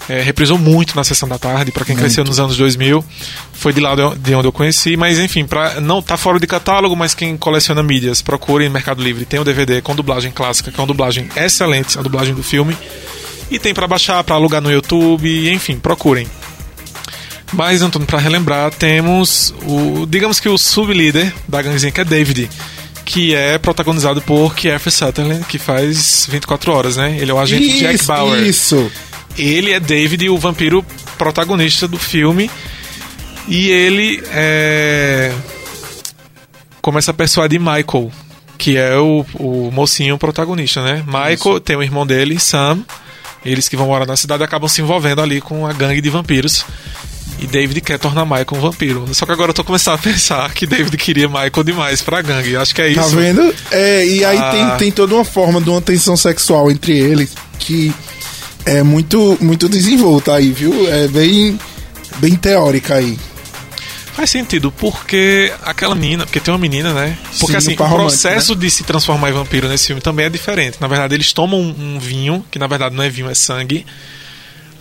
É, 0.09 0.23
reprisou 0.23 0.57
muito 0.57 0.95
na 0.95 1.03
sessão 1.03 1.29
da 1.29 1.37
tarde, 1.37 1.73
para 1.73 1.85
quem 1.85 1.97
muito. 1.97 2.05
cresceu 2.05 2.23
nos 2.23 2.39
anos 2.39 2.57
2000. 2.57 3.05
Foi 3.53 3.73
de 3.73 3.81
lá 3.81 3.97
de 3.97 4.33
onde 4.33 4.47
eu 4.47 4.53
conheci, 4.53 4.97
mas 4.97 5.19
enfim, 5.19 5.45
pra, 5.45 5.81
não 5.81 6.01
tá 6.01 6.17
fora 6.17 6.39
de 6.39 6.47
catálogo, 6.47 6.95
mas 6.95 7.15
quem 7.15 7.37
coleciona 7.37 7.83
mídias, 7.83 8.23
procurem 8.23 8.69
no 8.69 8.75
Mercado 8.75 9.03
Livre. 9.03 9.25
Tem 9.25 9.41
o 9.41 9.45
DVD 9.45 9.83
com 9.83 9.93
dublagem 9.93 10.31
clássica, 10.31 10.71
que 10.71 10.79
é 10.79 10.81
uma 10.81 10.87
dublagem 10.87 11.29
excelente, 11.35 11.99
a 11.99 12.03
dublagem 12.03 12.33
do 12.33 12.45
filme. 12.45 12.77
E 13.51 13.59
tem 13.59 13.75
para 13.75 13.87
baixar, 13.87 14.23
para 14.23 14.37
alugar 14.37 14.61
no 14.61 14.71
YouTube, 14.71 15.51
enfim, 15.53 15.77
procurem. 15.79 16.27
Mas, 17.53 17.83
Antônio, 17.83 18.07
para 18.07 18.19
relembrar, 18.19 18.71
temos 18.71 19.53
o, 19.67 20.07
digamos 20.07 20.39
que 20.39 20.49
o 20.49 20.57
sublíder 20.57 21.33
da 21.49 21.61
ganguezinha, 21.61 21.91
que 21.91 22.01
é 22.01 22.05
David, 22.05 22.51
que 23.05 23.35
é 23.35 23.59
protagonizado 23.59 24.23
por 24.23 24.55
Kiefer 24.55 24.93
Sutherland, 24.93 25.45
que 25.47 25.59
faz 25.59 26.29
24 26.31 26.73
horas, 26.73 26.97
né? 26.97 27.17
Ele 27.19 27.31
é 27.31 27.35
o 27.35 27.39
agente 27.41 27.67
isso, 27.67 27.79
Jack 27.81 28.07
Bauer. 28.07 28.41
Isso. 28.47 28.91
Ele 29.37 29.73
é 29.73 29.81
David, 29.81 30.29
o 30.29 30.39
vampiro 30.39 30.85
protagonista 31.19 31.89
do 31.89 31.99
filme. 31.99 32.49
E 33.49 33.69
ele 33.69 34.23
é... 34.33 35.33
começa 36.81 37.11
a 37.11 37.15
persuadir 37.15 37.59
Michael 37.59 38.13
que 38.61 38.77
é 38.77 38.95
o, 38.99 39.25
o 39.37 39.71
mocinho 39.73 40.19
protagonista, 40.19 40.85
né? 40.85 41.03
Michael 41.07 41.33
Isso. 41.33 41.61
tem 41.61 41.77
o 41.77 41.83
irmão 41.83 42.07
dele, 42.07 42.39
Sam. 42.39 42.85
Eles 43.45 43.69
que 43.69 43.77
vão 43.77 43.87
morar 43.87 44.07
na 44.07 44.17
cidade 44.17 44.43
acabam 44.43 44.69
se 44.69 44.83
envolvendo 44.83 45.21
ali 45.21 45.41
com 45.41 45.67
a 45.67 45.73
gangue 45.73 46.01
de 46.01 46.11
vampiros. 46.11 46.65
E 47.39 47.47
David 47.47 47.81
quer 47.81 47.99
tornar 47.99 48.27
Michael 48.27 48.47
um 48.53 48.61
vampiro. 48.61 49.09
Só 49.15 49.25
que 49.25 49.33
agora 49.33 49.51
eu 49.51 49.55
tô 49.55 49.65
começando 49.65 49.95
a 49.95 49.99
pensar 49.99 50.53
que 50.53 50.67
David 50.67 50.95
queria 50.99 51.27
Michael 51.27 51.65
demais 51.65 52.03
pra 52.03 52.21
gangue. 52.21 52.55
Acho 52.55 52.75
que 52.75 52.83
é 52.83 52.93
tá 52.93 53.01
isso. 53.01 53.11
Tá 53.11 53.17
vendo? 53.17 53.55
É, 53.71 54.07
e 54.07 54.25
aí 54.25 54.39
ah. 54.39 54.51
tem, 54.51 54.77
tem 54.77 54.93
toda 54.93 55.15
uma 55.15 55.25
forma 55.25 55.61
de 55.61 55.71
uma 55.71 55.81
tensão 55.81 56.17
sexual 56.17 56.71
entre 56.71 56.99
eles 56.99 57.33
que 57.59 57.95
é 58.67 58.83
muito, 58.83 59.39
muito 59.41 59.69
desenvolta 59.69 60.35
aí, 60.35 60.53
viu? 60.53 60.87
É 60.93 61.09
bem, 61.09 61.59
bem 62.19 62.35
teórica 62.35 62.97
aí. 62.97 63.19
Faz 64.21 64.29
sentido, 64.29 64.71
porque 64.71 65.51
aquela 65.63 65.95
menina, 65.95 66.27
porque 66.27 66.39
tem 66.41 66.53
uma 66.53 66.59
menina, 66.59 66.93
né? 66.93 67.17
Porque 67.39 67.59
Sim, 67.59 67.73
assim, 67.73 67.73
o 67.73 67.77
processo 67.77 68.55
né? 68.55 68.61
de 68.61 68.71
se 68.71 68.85
transformar 68.85 69.31
em 69.31 69.33
vampiro 69.33 69.67
nesse 69.67 69.87
filme 69.87 70.03
também 70.03 70.27
é 70.27 70.29
diferente. 70.29 70.77
Na 70.79 70.87
verdade, 70.87 71.15
eles 71.15 71.33
tomam 71.33 71.59
um, 71.59 71.95
um 71.95 71.99
vinho, 71.99 72.45
que 72.51 72.59
na 72.59 72.67
verdade 72.67 72.95
não 72.95 73.03
é 73.03 73.09
vinho, 73.09 73.31
é 73.31 73.35
sangue. 73.35 73.87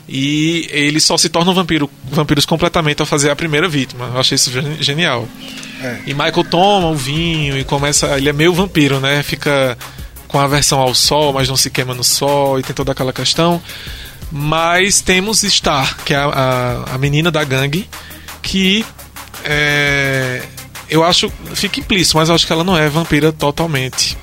E 0.09 0.67
eles 0.71 1.05
só 1.05 1.15
se 1.15 1.29
tornam 1.29 1.53
vampiro, 1.53 1.89
vampiros 2.11 2.45
completamente 2.45 2.99
ao 2.99 3.05
fazer 3.05 3.29
a 3.29 3.35
primeira 3.35 3.69
vítima. 3.69 4.11
Eu 4.13 4.19
achei 4.19 4.35
isso 4.35 4.51
genial. 4.81 5.25
É. 5.81 5.99
E 6.05 6.13
Michael 6.13 6.43
toma 6.43 6.87
o 6.87 6.95
vinho 6.97 7.57
e 7.57 7.63
começa. 7.63 8.17
Ele 8.17 8.27
é 8.27 8.33
meio 8.33 8.53
vampiro, 8.53 8.99
né? 8.99 9.23
Fica 9.23 9.77
com 10.27 10.37
aversão 10.37 10.81
ao 10.81 10.93
sol, 10.93 11.31
mas 11.31 11.47
não 11.47 11.55
se 11.55 11.69
queima 11.69 11.93
no 11.93 12.03
sol 12.03 12.59
e 12.59 12.63
tem 12.63 12.75
toda 12.75 12.91
aquela 12.91 13.13
questão. 13.13 13.61
Mas 14.29 14.99
temos 14.99 15.43
Star, 15.43 15.95
que 16.03 16.13
é 16.13 16.17
a, 16.17 16.25
a, 16.25 16.95
a 16.95 16.97
menina 16.97 17.31
da 17.31 17.41
gangue, 17.45 17.87
que 18.41 18.85
é, 19.43 20.41
eu 20.89 21.03
acho. 21.03 21.31
Fica 21.53 21.79
implícito, 21.79 22.17
mas 22.17 22.29
eu 22.29 22.35
acho 22.35 22.45
que 22.45 22.53
ela 22.53 22.63
não 22.63 22.77
é 22.77 22.89
vampira 22.89 23.31
totalmente 23.31 24.17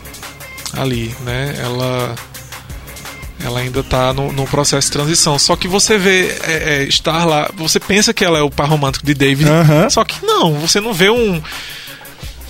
ali, 0.73 1.15
né? 1.23 1.55
Ela. 1.59 2.15
Ela 3.39 3.61
ainda 3.61 3.83
tá 3.83 4.15
no, 4.15 4.33
no 4.33 4.47
processo 4.47 4.89
de 4.89 4.93
transição. 4.93 5.39
Só 5.39 5.55
que 5.57 5.69
você 5.69 5.99
vê 5.99 6.37
é, 6.43 6.81
é, 6.81 6.83
estar 6.85 7.25
lá. 7.25 7.51
Você 7.57 7.79
pensa 7.79 8.15
que 8.15 8.25
ela 8.25 8.39
é 8.39 8.43
o 8.43 8.51
par 8.51 8.69
romântico 8.69 9.05
de 9.05 9.15
David. 9.15 9.49
Só 9.91 10.05
que 10.05 10.25
não, 10.25 10.55
você 10.55 10.81
não 10.81 10.93
vê 10.93 11.11
um 11.11 11.41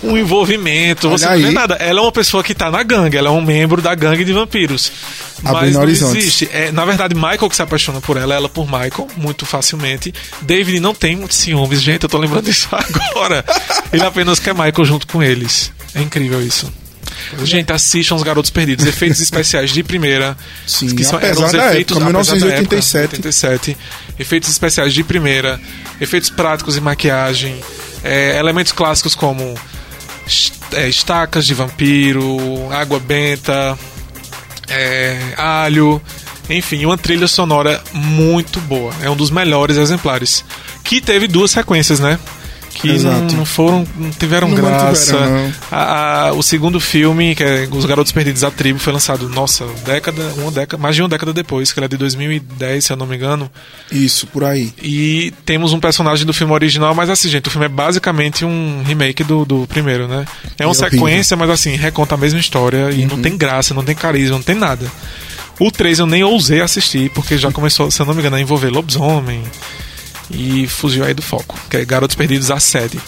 um 0.03 0.17
envolvimento, 0.17 1.07
Olha 1.07 1.17
você 1.17 1.25
não 1.25 1.37
vê 1.39 1.51
nada. 1.51 1.75
Ela 1.75 1.99
é 1.99 2.01
uma 2.01 2.11
pessoa 2.11 2.43
que 2.43 2.53
tá 2.53 2.69
na 2.69 2.83
gangue, 2.83 3.17
ela 3.17 3.29
é 3.29 3.31
um 3.31 3.41
membro 3.41 3.81
da 3.81 3.95
gangue 3.95 4.23
de 4.23 4.33
vampiros. 4.33 4.91
Mas 5.41 5.73
não 5.73 5.87
existe. 5.87 6.49
É, 6.51 6.71
na 6.71 6.85
verdade, 6.85 7.15
Michael 7.15 7.49
que 7.49 7.55
se 7.55 7.61
apaixona 7.61 8.01
por 8.01 8.17
ela, 8.17 8.33
ela 8.33 8.49
por 8.49 8.65
Michael, 8.65 9.07
muito 9.15 9.45
facilmente. 9.45 10.13
David 10.41 10.79
não 10.79 10.93
tem 10.93 11.15
muitos 11.15 11.37
ciúmes, 11.37 11.81
gente, 11.81 12.03
eu 12.03 12.09
tô 12.09 12.17
lembrando 12.17 12.45
disso 12.45 12.67
agora. 12.73 13.43
Ele 13.91 14.03
apenas 14.03 14.39
quer 14.39 14.53
Michael 14.53 14.85
junto 14.85 15.07
com 15.07 15.21
eles. 15.21 15.71
É 15.93 16.01
incrível 16.01 16.41
isso. 16.41 16.71
Gente, 17.43 17.71
assistam 17.71 18.15
Os 18.15 18.23
Garotos 18.23 18.51
Perdidos. 18.51 18.85
Efeitos 18.85 19.19
especiais 19.19 19.71
de 19.71 19.83
primeira. 19.83 20.37
Sim, 20.65 20.95
que 20.95 21.03
são, 21.03 21.19
eram 21.19 21.45
os 21.45 21.53
efeitos 21.53 21.97
época, 21.97 22.05
1987. 22.05 22.97
Época, 22.97 23.17
87. 23.17 23.77
Efeitos 24.19 24.49
especiais 24.49 24.93
de 24.93 25.03
primeira. 25.03 25.59
Efeitos 25.99 26.29
práticos 26.29 26.77
e 26.77 26.81
maquiagem. 26.81 27.59
É, 28.03 28.37
elementos 28.37 28.71
clássicos 28.71 29.15
como 29.15 29.55
estacas 30.87 31.45
de 31.45 31.53
vampiro, 31.53 32.37
água 32.71 32.99
benta, 32.99 33.77
é, 34.69 35.33
alho, 35.37 36.01
enfim, 36.49 36.85
uma 36.85 36.97
trilha 36.97 37.27
sonora 37.27 37.81
muito 37.93 38.59
boa. 38.61 38.93
É 39.01 39.09
um 39.09 39.15
dos 39.15 39.29
melhores 39.29 39.77
exemplares. 39.77 40.43
Que 40.83 41.01
teve 41.01 41.27
duas 41.27 41.51
sequências, 41.51 41.99
né? 41.99 42.19
Que 42.79 42.91
Exato. 42.91 43.35
não, 43.35 43.45
foram, 43.45 43.85
não 43.97 44.11
tiveram 44.11 44.47
não 44.47 44.55
graça. 44.55 45.19
Não. 45.19 45.53
A, 45.71 46.27
a, 46.27 46.33
o 46.33 46.43
segundo 46.43 46.79
filme, 46.79 47.33
que 47.33 47.43
é 47.43 47.67
Os 47.71 47.85
Garotos 47.85 48.11
Perdidos 48.11 48.43
a 48.43 48.51
Tribo, 48.51 48.77
foi 48.77 48.93
lançado, 48.93 49.27
nossa, 49.29 49.65
década, 49.83 50.21
uma 50.37 50.51
década, 50.51 50.81
mais 50.81 50.95
de 50.95 51.01
uma 51.01 51.09
década 51.09 51.33
depois, 51.33 51.71
que 51.71 51.79
ele 51.79 51.85
é 51.85 51.89
de 51.89 51.97
2010, 51.97 52.85
se 52.85 52.93
eu 52.93 52.97
não 52.97 53.07
me 53.07 53.15
engano. 53.15 53.49
Isso, 53.91 54.27
por 54.27 54.43
aí. 54.43 54.71
E 54.81 55.33
temos 55.43 55.73
um 55.73 55.79
personagem 55.79 56.25
do 56.25 56.33
filme 56.33 56.53
original, 56.53 56.93
mas 56.93 57.09
assim, 57.09 57.29
gente, 57.29 57.47
o 57.47 57.51
filme 57.51 57.65
é 57.65 57.69
basicamente 57.69 58.45
um 58.45 58.83
remake 58.85 59.23
do, 59.23 59.43
do 59.43 59.65
primeiro, 59.67 60.07
né? 60.07 60.25
É 60.59 60.65
uma 60.65 60.71
é 60.71 60.75
sequência, 60.75 61.35
mas 61.35 61.49
assim, 61.49 61.75
reconta 61.75 62.13
a 62.13 62.17
mesma 62.17 62.39
história 62.39 62.91
e 62.91 63.01
uhum. 63.01 63.07
não 63.07 63.21
tem 63.21 63.35
graça, 63.35 63.73
não 63.73 63.83
tem 63.83 63.95
carisma, 63.95 64.35
não 64.35 64.43
tem 64.43 64.55
nada. 64.55 64.85
O 65.59 65.71
3 65.71 65.97
eu 65.97 66.05
nem 66.05 66.23
ousei 66.23 66.61
assistir, 66.61 67.09
porque 67.09 67.37
já 67.37 67.51
começou, 67.51 67.89
se 67.89 67.99
eu 67.99 68.05
não 68.05 68.13
me 68.13 68.19
engano, 68.19 68.35
a 68.35 68.41
envolver 68.41 68.69
lobisomem 68.69 69.41
e 70.29 70.67
fugiu 70.67 71.05
aí 71.05 71.13
do 71.13 71.21
foco, 71.21 71.57
que 71.69 71.77
é 71.77 71.85
Garotos 71.85 72.15
Perdidos 72.15 72.51
a 72.51 72.59
série. 72.59 72.99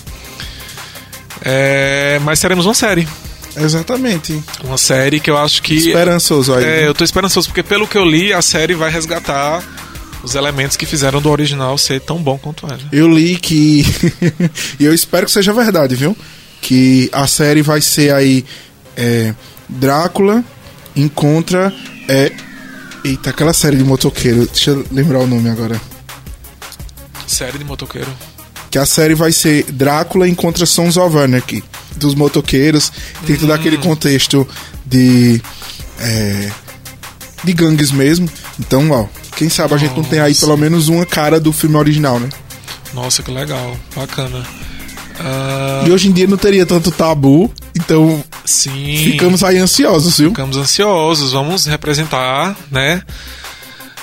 É, 1.42 2.20
mas 2.24 2.40
teremos 2.40 2.66
uma 2.66 2.74
série. 2.74 3.08
Exatamente. 3.56 4.42
Uma 4.64 4.78
série 4.78 5.20
que 5.20 5.30
eu 5.30 5.38
acho 5.38 5.62
que. 5.62 5.76
Esperançoso 5.76 6.54
aí. 6.54 6.64
É, 6.64 6.88
eu 6.88 6.94
tô 6.94 7.04
esperançoso, 7.04 7.48
porque 7.48 7.64
pelo 7.64 7.88
que 7.88 7.98
eu 7.98 8.06
li, 8.06 8.34
a 8.34 8.42
série 8.42 8.74
vai 8.74 8.90
resgatar 8.90 9.64
os 10.24 10.36
elementos 10.36 10.78
que 10.78 10.86
fizeram 10.86 11.22
do 11.22 11.30
original 11.30 11.78
ser 11.78 12.02
tão 12.02 12.18
bom 12.18 12.38
quanto 12.38 12.66
era. 12.66 12.80
Eu 12.92 13.10
li 13.10 13.38
que. 13.38 13.86
e 14.80 14.86
eu 14.86 14.94
espero 14.94 15.26
que 15.26 15.32
seja 15.32 15.54
verdade, 15.54 15.96
viu? 15.96 16.16
Que 16.62 17.10
a 17.12 17.28
série 17.28 17.62
vai 17.62 17.82
ser 17.82 18.14
aí. 18.14 18.46
É, 18.96 19.34
Drácula 19.68 20.44
encontra. 20.96 21.74
É, 22.08 22.32
eita, 23.04 23.30
aquela 23.30 23.54
série 23.54 23.78
de 23.78 23.84
motoqueiro. 23.84 24.46
Deixa 24.48 24.72
eu 24.72 24.86
lembrar 24.92 25.20
o 25.20 25.28
nome 25.28 25.50
agora. 25.50 25.80
Série 27.30 27.60
de 27.60 27.64
motoqueiro. 27.64 28.12
Que 28.72 28.80
a 28.80 28.86
série 28.86 29.14
vai 29.14 29.32
ser 29.32 29.64
Drácula 29.72 30.28
encontra 30.28 30.66
Sons 30.66 30.98
of 30.98 31.16
Anarchy. 31.16 31.64
Dos 31.96 32.16
motoqueiros. 32.16 32.92
Tem 33.26 33.36
hum. 33.36 33.40
todo 33.40 33.54
aquele 33.54 33.78
contexto 33.78 34.48
de. 34.86 35.40
É, 36.00 36.52
de 37.44 37.54
gangues 37.54 37.92
mesmo. 37.92 38.28
Então, 38.60 38.90
ó, 38.90 39.06
quem 39.36 39.48
sabe 39.48 39.76
a 39.76 39.78
gente 39.78 39.96
não 39.96 40.04
tem 40.04 40.20
aí 40.20 40.34
pelo 40.34 40.58
menos 40.58 40.88
uma 40.88 41.06
cara 41.06 41.40
do 41.40 41.54
filme 41.54 41.76
original, 41.76 42.20
né? 42.20 42.30
Nossa, 42.94 43.22
que 43.22 43.30
legal. 43.30 43.78
Bacana. 43.96 44.40
Uh... 45.20 45.88
E 45.88 45.92
hoje 45.92 46.08
em 46.08 46.12
dia 46.12 46.26
não 46.26 46.38
teria 46.38 46.66
tanto 46.66 46.92
tabu, 46.92 47.54
então 47.76 48.24
Sim. 48.46 48.98
ficamos 49.04 49.44
aí 49.44 49.58
ansiosos, 49.58 50.18
viu? 50.18 50.30
Ficamos 50.30 50.58
ansiosos, 50.58 51.34
vamos 51.34 51.66
representar, 51.66 52.58
né? 52.72 53.04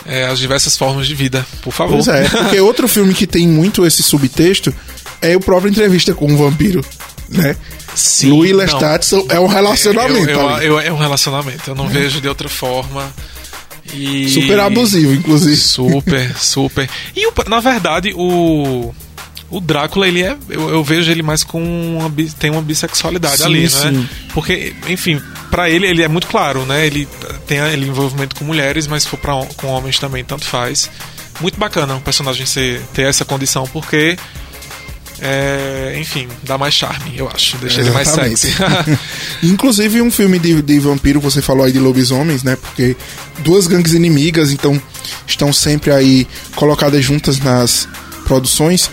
É, 0.09 0.27
as 0.27 0.39
diversas 0.39 0.77
formas 0.77 1.07
de 1.07 1.15
vida, 1.15 1.47
por 1.63 1.73
favor. 1.73 1.95
Pois 1.95 2.09
é, 2.09 2.29
porque 2.29 2.61
outro 2.61 2.89
filme 2.89 3.15
que 3.15 3.27
tem 3.27 3.47
muito 3.47 3.87
esse 3.87 4.03
subtexto 4.03 4.75
é 5.21 5.37
o 5.37 5.41
próprio 5.41 5.71
Entrevista 5.71 6.15
com 6.15 6.33
o 6.33 6.37
Vampiro, 6.37 6.85
né? 7.29 7.57
Sim, 7.95 8.31
Louis 8.31 8.53
Lestat 8.53 9.13
é 9.31 9.41
um 9.41 9.47
relacionamento. 9.47 10.29
Eu, 10.29 10.41
eu, 10.41 10.61
eu, 10.61 10.81
é 10.81 10.93
um 10.93 10.99
relacionamento, 10.99 11.71
eu 11.71 11.75
não 11.75 11.87
é. 11.87 11.89
vejo 11.89 12.21
de 12.21 12.29
outra 12.29 12.49
forma. 12.49 13.13
E... 13.95 14.29
Super 14.29 14.61
abusivo, 14.61 15.15
inclusive. 15.15 15.57
Super, 15.57 16.37
super. 16.37 16.89
E 17.15 17.27
na 17.49 17.61
verdade, 17.61 18.13
o 18.17 18.93
o 19.49 19.61
Drácula, 19.61 20.09
ele 20.09 20.23
é. 20.23 20.37
Eu, 20.49 20.71
eu 20.71 20.85
vejo 20.85 21.11
ele 21.11 21.23
mais 21.23 21.45
com 21.45 21.62
uma, 21.62 22.12
tem 22.38 22.50
uma 22.50 22.62
bissexualidade 22.62 23.38
sim, 23.38 23.45
ali, 23.45 23.62
né? 23.62 23.69
Sim. 23.69 24.09
Porque, 24.35 24.75
enfim, 24.88 25.21
para 25.50 25.71
ele, 25.71 25.87
ele 25.87 26.03
é 26.03 26.09
muito 26.09 26.26
claro, 26.26 26.65
né? 26.67 26.87
Ele 26.87 27.07
tem 27.47 27.59
ele 27.59 27.87
envolvimento 27.87 28.35
com 28.35 28.45
mulheres, 28.45 28.87
mas 28.87 29.05
se 29.05 29.09
for 29.09 29.19
pra, 29.19 29.35
com 29.57 29.69
homens 29.69 29.99
também, 29.99 30.25
tanto 30.25 30.45
faz. 30.45 30.91
Muito 31.41 31.59
bacana 31.59 31.95
o 31.97 32.00
personagem 32.00 32.45
ser, 32.45 32.81
ter 32.93 33.03
essa 33.03 33.25
condição, 33.25 33.67
porque. 33.73 34.17
É, 35.19 35.97
enfim, 35.99 36.29
dá 36.43 36.59
mais 36.59 36.75
charme, 36.75 37.17
eu 37.17 37.31
acho. 37.33 37.57
Deixa 37.59 37.81
ele 37.81 37.91
mais 37.91 38.09
sexy. 38.09 38.53
Inclusive, 39.43 40.03
um 40.03 40.11
filme 40.11 40.38
de, 40.38 40.61
de 40.61 40.79
vampiro, 40.79 41.21
você 41.21 41.41
falou 41.41 41.65
aí 41.65 41.73
de 41.73 41.79
lobisomens, 41.79 42.43
né? 42.43 42.57
Porque 42.57 42.97
duas 43.38 43.67
gangues 43.67 43.95
inimigas, 43.95 44.50
então 44.50 44.81
estão 45.26 45.53
sempre 45.53 45.91
aí 45.93 46.26
colocadas 46.55 47.03
juntas 47.03 47.38
nas 47.38 47.88
produções 48.26 48.91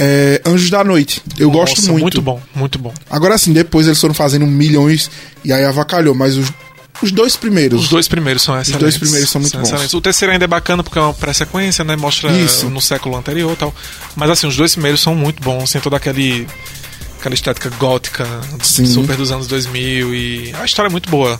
é 0.00 0.40
Anjos 0.46 0.70
da 0.70 0.82
Noite. 0.82 1.22
Eu 1.38 1.48
Nossa, 1.48 1.58
gosto 1.58 1.82
muito. 1.90 2.02
Muito 2.02 2.22
bom, 2.22 2.40
muito 2.54 2.78
bom. 2.78 2.94
Agora 3.10 3.36
sim, 3.36 3.52
depois 3.52 3.86
eles 3.86 4.00
foram 4.00 4.14
fazendo 4.14 4.46
milhões 4.46 5.10
e 5.44 5.52
aí 5.52 5.64
avacalhou, 5.64 6.14
mas 6.14 6.36
os, 6.36 6.50
os 7.02 7.12
dois 7.12 7.36
primeiros. 7.36 7.82
Os 7.82 7.88
dois 7.88 8.08
primeiros 8.08 8.42
são 8.42 8.54
excelentes. 8.54 8.74
Os 8.74 8.80
dois 8.80 8.98
primeiros 8.98 9.30
são 9.30 9.40
muito 9.40 9.52
são 9.52 9.60
bons. 9.60 9.68
Excelentes. 9.68 9.94
O 9.94 10.00
terceiro 10.00 10.32
ainda 10.32 10.44
é 10.44 10.48
bacana 10.48 10.82
porque 10.82 10.98
é 10.98 11.02
uma 11.02 11.12
pré-sequência, 11.12 11.84
né? 11.84 11.96
Mostra 11.96 12.32
Isso. 12.32 12.70
no 12.70 12.80
século 12.80 13.16
anterior 13.16 13.52
e 13.52 13.56
tal. 13.56 13.74
Mas 14.16 14.30
assim, 14.30 14.46
os 14.46 14.56
dois 14.56 14.72
primeiros 14.72 15.00
são 15.00 15.14
muito 15.14 15.42
bons, 15.42 15.70
tem 15.70 15.80
toda 15.80 15.96
aquele 15.96 16.46
aquela 17.18 17.34
estética 17.34 17.68
gótica, 17.78 18.26
Sim. 18.62 18.86
super 18.86 19.14
dos 19.14 19.30
anos 19.30 19.46
2000 19.46 20.14
e 20.14 20.54
a 20.58 20.64
história 20.64 20.88
é 20.88 20.90
muito 20.90 21.10
boa. 21.10 21.38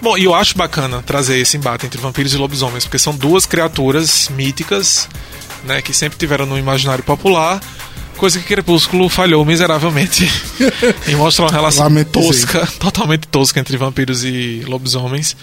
Bom, 0.00 0.16
e 0.16 0.24
eu 0.24 0.34
acho 0.34 0.56
bacana 0.56 1.02
trazer 1.02 1.38
esse 1.38 1.56
embate 1.56 1.84
entre 1.84 2.00
vampiros 2.00 2.32
e 2.32 2.36
lobisomens, 2.36 2.84
porque 2.84 2.98
são 2.98 3.14
duas 3.14 3.44
criaturas 3.44 4.28
míticas 4.30 5.08
né, 5.64 5.82
que 5.82 5.92
sempre 5.92 6.18
tiveram 6.18 6.46
no 6.46 6.58
imaginário 6.58 7.04
popular, 7.04 7.60
coisa 8.16 8.38
que 8.38 8.44
Crepúsculo 8.44 9.08
falhou 9.08 9.44
miseravelmente 9.44 10.30
em 11.08 11.16
mostrar 11.16 11.46
uma 11.46 11.50
relação 11.50 11.88
tosca, 12.04 12.66
totalmente 12.78 13.26
tosca 13.28 13.58
entre 13.60 13.76
vampiros 13.76 14.24
e 14.24 14.62
lobisomens. 14.66 15.36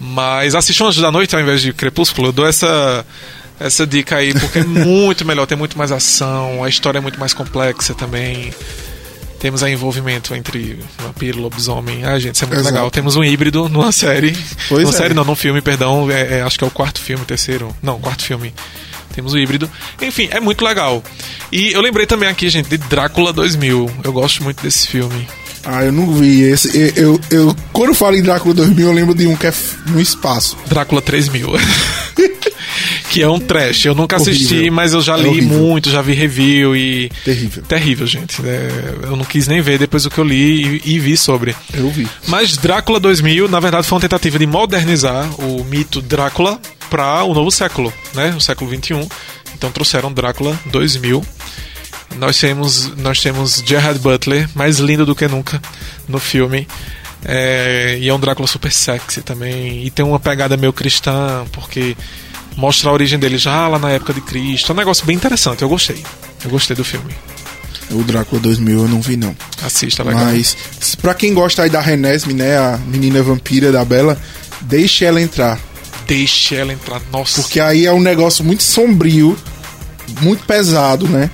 Mas 0.00 0.54
assistam 0.54 0.86
Anjos 0.86 1.02
da 1.02 1.10
Noite 1.10 1.34
ao 1.34 1.42
invés 1.42 1.60
de 1.60 1.72
Crepúsculo, 1.72 2.28
eu 2.28 2.32
dou 2.32 2.46
essa 2.46 3.04
essa 3.60 3.86
dica 3.86 4.16
aí, 4.16 4.32
porque 4.32 4.60
é 4.60 4.64
muito 4.64 5.24
melhor, 5.24 5.46
tem 5.46 5.58
muito 5.58 5.76
mais 5.76 5.90
ação, 5.90 6.62
a 6.62 6.68
história 6.68 6.98
é 6.98 7.00
muito 7.00 7.18
mais 7.18 7.34
complexa 7.34 7.94
também. 7.94 8.52
Temos 9.38 9.62
aí 9.62 9.72
envolvimento 9.72 10.34
entre 10.34 10.78
vampiro, 10.98 11.40
lobisomem. 11.40 12.04
Ah, 12.04 12.18
gente, 12.18 12.34
isso 12.34 12.44
é 12.44 12.46
muito 12.48 12.58
Exato. 12.58 12.74
legal. 12.74 12.90
Temos 12.90 13.14
um 13.14 13.22
híbrido 13.22 13.68
numa 13.68 13.92
série. 13.92 14.36
Pois 14.68 14.82
numa 14.82 14.92
é. 14.94 14.96
série 14.96 15.14
não, 15.14 15.24
num 15.24 15.36
filme, 15.36 15.60
perdão. 15.60 16.10
É, 16.10 16.38
é, 16.38 16.42
acho 16.42 16.58
que 16.58 16.64
é 16.64 16.66
o 16.66 16.70
quarto 16.70 17.00
filme, 17.00 17.24
terceiro. 17.24 17.74
Não, 17.80 18.00
quarto 18.00 18.24
filme. 18.24 18.52
Temos 19.18 19.32
o 19.32 19.38
híbrido. 19.38 19.68
Enfim, 20.00 20.28
é 20.30 20.38
muito 20.38 20.64
legal. 20.64 21.02
E 21.50 21.72
eu 21.72 21.80
lembrei 21.80 22.06
também 22.06 22.28
aqui, 22.28 22.48
gente, 22.48 22.68
de 22.68 22.78
Drácula 22.78 23.32
2000. 23.32 23.90
Eu 24.04 24.12
gosto 24.12 24.44
muito 24.44 24.62
desse 24.62 24.86
filme. 24.86 25.26
Ah, 25.64 25.82
eu 25.84 25.90
não 25.90 26.12
vi 26.12 26.42
esse. 26.42 26.78
Eu, 26.78 26.92
eu, 26.94 27.20
eu- 27.32 27.56
quando 27.72 27.88
eu 27.88 27.94
falo 27.96 28.14
em 28.14 28.22
Drácula 28.22 28.54
2000, 28.54 28.86
eu 28.86 28.92
lembro 28.94 29.16
de 29.16 29.26
um 29.26 29.34
que 29.34 29.48
é 29.48 29.52
no 29.88 30.00
espaço. 30.00 30.56
Drácula 30.68 31.02
3000. 31.02 31.48
que 33.10 33.20
é 33.20 33.28
um 33.28 33.40
trash. 33.40 33.86
Eu 33.86 33.94
nunca 33.96 34.14
assisti, 34.16 34.54
Horrível. 34.54 34.72
mas 34.72 34.92
eu 34.92 35.02
já 35.02 35.18
É 35.18 35.22
li 35.22 35.28
horrível. 35.28 35.58
muito, 35.58 35.90
já 35.90 36.00
vi 36.00 36.12
review 36.12 36.76
e. 36.76 37.10
Terrível. 37.24 37.62
Terrível, 37.64 38.06
gente. 38.06 38.36
É, 38.46 38.94
eu 39.02 39.16
não 39.16 39.24
quis 39.24 39.48
nem 39.48 39.60
ver 39.60 39.80
depois 39.80 40.04
do 40.04 40.10
que 40.10 40.18
eu 40.18 40.24
li 40.24 40.80
e, 40.84 40.94
e 40.94 40.98
vi 41.00 41.16
sobre. 41.16 41.56
Eu 41.74 41.90
vi. 41.90 42.06
Mas 42.28 42.56
Drácula 42.56 43.00
2000, 43.00 43.48
na 43.48 43.58
verdade, 43.58 43.84
foi 43.84 43.96
uma 43.96 44.00
tentativa 44.02 44.38
de 44.38 44.46
modernizar 44.46 45.28
o 45.40 45.64
mito 45.64 46.00
Drácula 46.00 46.60
para 46.88 47.24
o 47.24 47.34
novo 47.34 47.50
século, 47.50 47.92
né? 48.14 48.34
O 48.36 48.40
século 48.40 48.70
21. 48.70 49.06
Então 49.54 49.70
trouxeram 49.70 50.12
Drácula 50.12 50.58
2000. 50.66 51.24
Nós 52.16 52.38
temos, 52.38 52.96
nós 52.96 53.20
temos 53.20 53.62
Gerard 53.64 53.98
Butler, 53.98 54.48
mais 54.54 54.78
lindo 54.78 55.04
do 55.04 55.14
que 55.14 55.28
nunca 55.28 55.60
no 56.08 56.18
filme. 56.18 56.66
É, 57.24 57.98
e 58.00 58.08
é 58.08 58.14
um 58.14 58.20
Drácula 58.20 58.46
super 58.46 58.72
sexy 58.72 59.22
também. 59.22 59.84
E 59.84 59.90
tem 59.90 60.04
uma 60.04 60.18
pegada 60.18 60.56
meio 60.56 60.72
cristã, 60.72 61.44
porque 61.52 61.96
mostra 62.56 62.90
a 62.90 62.92
origem 62.92 63.18
dele 63.18 63.38
já 63.38 63.68
lá 63.68 63.78
na 63.78 63.90
época 63.90 64.12
de 64.12 64.20
Cristo. 64.20 64.72
É 64.72 64.74
um 64.74 64.78
negócio 64.78 65.04
bem 65.04 65.16
interessante, 65.16 65.62
eu 65.62 65.68
gostei. 65.68 66.02
Eu 66.44 66.50
gostei 66.50 66.74
do 66.76 66.84
filme. 66.84 67.14
O 67.90 68.02
Drácula 68.02 68.40
2000 68.40 68.78
eu 68.82 68.88
não 68.88 69.00
vi, 69.00 69.16
não. 69.16 69.34
Assista, 69.62 70.02
legal. 70.02 70.26
Mas, 70.26 70.56
pra 71.00 71.14
quem 71.14 71.32
gosta 71.32 71.62
aí 71.62 71.70
da 71.70 71.80
Renesme, 71.80 72.34
né? 72.34 72.58
A 72.58 72.76
menina 72.76 73.22
vampira 73.22 73.72
da 73.72 73.84
Bela, 73.84 74.20
deixe 74.60 75.04
ela 75.04 75.20
entrar. 75.20 75.58
Deixe 76.08 76.56
ela 76.56 76.72
entrar. 76.72 77.00
Nossa. 77.12 77.40
Porque 77.40 77.60
aí 77.60 77.86
é 77.86 77.92
um 77.92 78.00
negócio 78.00 78.42
muito 78.44 78.64
sombrio, 78.64 79.38
muito 80.20 80.42
pesado, 80.44 81.06
né? 81.06 81.30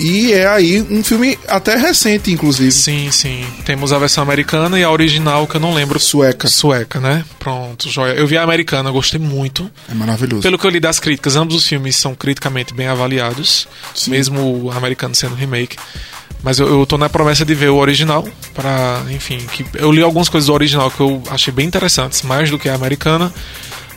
E 0.00 0.32
é 0.32 0.46
aí 0.46 0.80
um 0.90 1.04
filme 1.04 1.38
até 1.46 1.76
recente, 1.76 2.32
inclusive. 2.32 2.72
Sim, 2.72 3.10
sim. 3.10 3.44
Temos 3.64 3.92
a 3.92 3.98
versão 3.98 4.22
americana 4.22 4.78
e 4.78 4.82
a 4.82 4.90
original, 4.90 5.46
que 5.46 5.56
eu 5.56 5.60
não 5.60 5.74
lembro. 5.74 6.00
Sueca. 6.00 6.48
Sueca, 6.48 6.98
né? 6.98 7.24
Pronto, 7.38 7.88
joia. 7.88 8.12
Eu 8.12 8.26
vi 8.26 8.36
a 8.36 8.42
americana, 8.42 8.90
gostei 8.90 9.20
muito. 9.20 9.70
É 9.88 9.94
maravilhoso. 9.94 10.42
Pelo 10.42 10.58
que 10.58 10.66
eu 10.66 10.70
li 10.70 10.80
das 10.80 10.98
críticas, 10.98 11.36
ambos 11.36 11.54
os 11.54 11.66
filmes 11.66 11.96
são 11.96 12.14
criticamente 12.14 12.74
bem 12.74 12.88
avaliados, 12.88 13.68
mesmo 14.08 14.64
o 14.64 14.70
americano 14.70 15.14
sendo 15.14 15.34
remake. 15.34 15.76
Mas 16.42 16.58
eu, 16.58 16.66
eu 16.66 16.84
tô 16.84 16.98
na 16.98 17.08
promessa 17.08 17.44
de 17.44 17.54
ver 17.54 17.68
o 17.68 17.76
original, 17.76 18.26
para, 18.52 19.02
enfim, 19.10 19.38
que 19.52 19.64
eu 19.74 19.92
li 19.92 20.02
algumas 20.02 20.28
coisas 20.28 20.48
do 20.48 20.52
original 20.52 20.90
que 20.90 21.00
eu 21.00 21.22
achei 21.30 21.52
bem 21.52 21.66
interessantes, 21.66 22.22
mais 22.22 22.50
do 22.50 22.58
que 22.58 22.68
a 22.68 22.74
americana. 22.74 23.32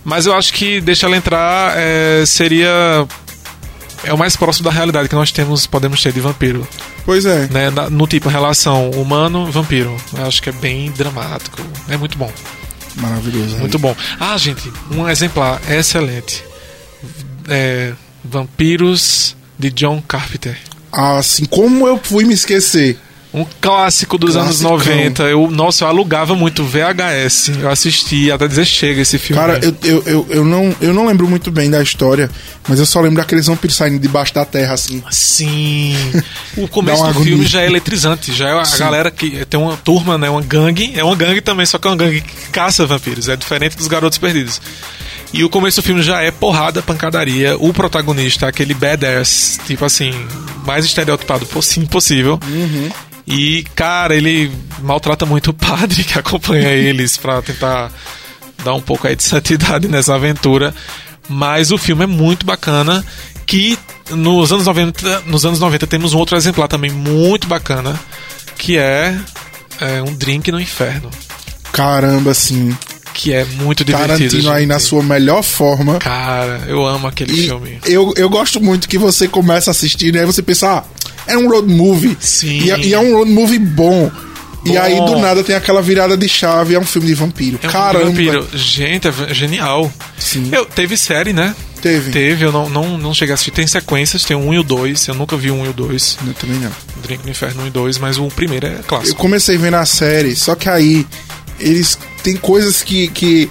Mas 0.06 0.28
eu 0.28 0.34
acho 0.36 0.54
que 0.54 0.80
deixa 0.80 1.08
ela 1.08 1.18
entrar 1.18 1.74
é, 1.76 2.24
seria 2.26 3.06
é 4.04 4.14
o 4.14 4.18
mais 4.18 4.36
próximo 4.36 4.66
da 4.66 4.72
realidade 4.72 5.10
que 5.10 5.16
nós 5.16 5.32
temos, 5.32 5.66
podemos 5.66 6.02
ter 6.02 6.14
de 6.14 6.20
vampiro 6.20 6.66
Pois 7.06 7.26
é. 7.26 7.48
né, 7.48 7.70
no 7.90 8.08
tipo 8.08 8.30
relação 8.30 8.92
humano-vampiro. 8.92 9.96
Eu 10.16 10.26
acho 10.26 10.42
que 10.42 10.50
é 10.50 10.54
bem 10.54 10.92
dramático. 10.92 11.62
É 11.90 11.98
muito 11.98 12.18
bom. 12.18 12.32
Maravilhoso. 12.96 13.58
Muito 13.58 13.78
bom. 13.78 13.96
Ah, 14.20 14.38
gente, 14.38 14.72
um 14.92 15.08
exemplar 15.10 15.62
excelente. 15.70 16.44
É, 17.48 17.94
Vampiros 18.24 19.36
de 19.58 19.70
John 19.72 20.02
Carpenter. 20.08 20.58
Assim, 20.92 21.46
como 21.46 21.88
eu 21.88 22.00
fui 22.02 22.26
me 22.26 22.34
esquecer? 22.34 22.98
Um 23.36 23.46
clássico 23.60 24.18
dos 24.18 24.34
Classicão. 24.36 24.72
anos 24.76 24.86
90. 24.86 25.24
Eu, 25.24 25.52
nossa, 25.52 25.84
eu 25.84 25.90
alugava 25.90 26.34
muito 26.36 26.64
VHS. 26.64 27.50
Eu 27.62 27.70
assistia 27.70 28.34
até 28.36 28.48
dizer 28.48 28.66
chega 28.66 29.02
esse 29.02 29.18
filme. 29.18 29.42
Cara, 29.42 29.60
eu, 29.62 29.76
eu, 29.84 30.04
eu, 30.06 30.28
eu 30.30 30.46
não, 30.46 30.74
eu 30.80 30.94
não 30.94 31.06
lembro 31.06 31.28
muito 31.28 31.52
bem 31.52 31.70
da 31.70 31.82
história, 31.84 32.30
mas 32.68 32.80
eu 32.80 32.86
só 32.86 33.02
lembro 33.02 33.18
daqueles 33.18 33.48
vampiros 33.48 33.76
saindo 33.76 34.00
debaixo 34.00 34.34
da 34.34 34.46
terra, 34.46 34.74
assim. 34.74 35.04
Sim. 35.12 35.96
O 36.58 36.70
começo 36.70 37.02
do 37.02 37.08
uma 37.08 37.14
filme 37.14 37.32
agonia. 37.32 37.48
já 37.50 37.62
é 37.62 37.66
eletrizante. 37.66 38.32
Já 38.34 38.48
é 38.48 38.54
a 38.54 38.64
Sim. 38.64 38.80
galera 38.80 39.12
que 39.12 39.46
tem 39.46 39.60
uma 39.60 39.76
turma, 39.76 40.18
né? 40.18 40.30
Uma 40.30 40.42
gangue. 40.42 40.94
É 40.96 41.04
uma 41.04 41.16
gangue 41.16 41.42
também, 41.42 41.66
só 41.66 41.78
que 41.78 41.86
é 41.86 41.92
uma 41.92 41.98
gangue 41.98 42.22
que 42.22 42.50
caça 42.50 42.86
vampiros. 42.86 43.28
É 43.28 43.36
diferente 43.36 43.76
dos 43.76 43.88
Garotos 43.88 44.18
Perdidos. 44.18 44.62
E 45.34 45.44
o 45.44 45.50
começo 45.50 45.82
do 45.82 45.84
filme 45.86 46.02
já 46.02 46.22
é 46.22 46.32
porrada, 46.32 46.82
pancadaria. 46.82 47.58
O 47.60 47.74
protagonista 47.74 48.48
aquele 48.48 48.74
badass, 48.74 49.60
tipo 49.68 49.84
assim, 49.84 50.14
mais 50.66 50.86
estereotipado 50.86 51.46
possível. 51.46 52.40
E, 53.28 53.64
cara, 53.76 54.16
ele 54.16 54.52
maltrata 54.82 55.26
muito 55.26 55.50
o 55.50 55.54
padre 55.54 56.04
que 56.04 56.18
acompanha 56.20 56.70
eles 56.70 57.18
pra 57.18 57.42
tentar 57.42 57.92
dar 58.64 58.74
um 58.76 58.82
pouco 58.82 59.08
aí 59.08 59.16
de 59.16 59.24
santidade 59.24 59.88
nessa 59.88 60.14
aventura. 60.16 60.74
Mas 61.28 61.72
o 61.72 61.78
filme 61.78 62.04
é 62.04 62.08
muito 62.08 62.46
bacana. 62.46 63.04
Que 63.48 63.78
nos 64.12 64.52
anos 64.52 64.66
90, 64.66 65.22
nos 65.28 65.46
anos 65.46 65.60
90 65.60 65.86
temos 65.88 66.14
um 66.14 66.18
outro 66.18 66.36
exemplar 66.36 66.68
também 66.68 66.92
muito 66.92 67.48
bacana. 67.48 68.00
Que 68.58 68.78
é, 68.78 69.16
é 69.82 70.02
um 70.02 70.14
drink 70.16 70.52
no 70.52 70.60
inferno. 70.60 71.10
Caramba, 71.72 72.32
assim. 72.32 72.76
Que 73.14 73.34
é 73.34 73.46
muito 73.46 73.84
divertido. 73.86 74.18
Tarantino 74.18 74.52
aí 74.52 74.66
na 74.66 74.78
sua 74.80 75.02
melhor 75.02 75.42
forma. 75.42 76.00
Cara, 76.00 76.64
eu 76.68 76.86
amo 76.86 77.08
aquele 77.08 77.34
E 77.34 77.44
filme. 77.48 77.80
eu, 77.86 78.14
eu 78.18 78.30
gosto 78.30 78.60
muito 78.62 78.90
que 78.90 78.98
você 78.98 79.28
começa 79.28 79.70
a 79.70 79.72
assistir, 79.72 80.12
né? 80.14 80.26
Você 80.26 80.42
pensa, 80.42 80.80
ah, 80.80 80.84
é 81.28 81.38
um 81.38 81.48
road 81.50 81.72
movie. 81.74 82.18
Sim. 82.20 82.60
E, 82.66 82.72
é- 82.72 82.80
e 82.80 82.94
é 82.94 83.00
um 83.00 83.14
road 83.18 83.32
movie 83.32 83.60
bom. 83.60 84.12
E 84.66 84.70
Bom. 84.70 84.82
aí, 84.82 84.96
do 84.96 85.20
nada, 85.20 85.44
tem 85.44 85.56
aquela 85.56 85.80
virada 85.80 86.18
de 86.18 86.28
chave, 86.28 86.74
é 86.74 86.80
um 86.80 86.86
filme 86.86 87.08
de 87.08 87.14
vampiro. 87.14 87.60
É 87.62 87.68
um 87.68 87.72
Caramba. 87.72 88.06
vampiro. 88.06 88.48
Gente, 88.52 89.08
é 89.08 89.12
v- 89.12 89.32
genial. 89.32 89.94
Sim. 90.18 90.50
Eu, 90.52 90.66
teve 90.66 90.98
série, 90.98 91.34
né? 91.34 91.56
Teve. 91.84 92.10
Teve, 92.12 92.46
eu 92.46 92.52
não, 92.52 92.68
não, 92.68 92.98
não 92.98 93.14
cheguei 93.14 93.32
a 93.34 93.36
assistir. 93.36 93.52
Tem 93.52 93.68
sequências, 93.68 94.24
tem 94.26 94.36
o 94.36 94.40
1 94.40 94.54
e 94.56 94.60
o 94.60 94.64
2. 94.64 95.08
Eu 95.08 95.14
nunca 95.14 95.38
vi 95.38 95.52
o 95.52 95.54
1 95.56 95.66
e 95.66 95.70
o 95.70 95.74
2. 95.74 96.18
Eu 96.26 96.34
também 96.34 96.58
não. 96.58 96.72
Drink 97.04 97.24
no 97.24 97.30
Inferno 97.30 97.62
1 97.62 97.68
e 97.68 97.70
2, 97.70 97.98
mas 98.00 98.18
o 98.18 98.28
primeiro 98.30 98.66
é 98.66 98.78
Eu 98.80 98.84
clássico. 98.88 99.20
comecei 99.22 99.56
vendo 99.56 99.76
a 99.76 99.86
série, 99.86 100.36
só 100.36 100.56
que 100.56 100.68
aí 100.68 101.06
eles 101.60 101.96
tem 102.24 102.36
coisas 102.36 102.82
que, 102.82 103.08
que 103.10 103.48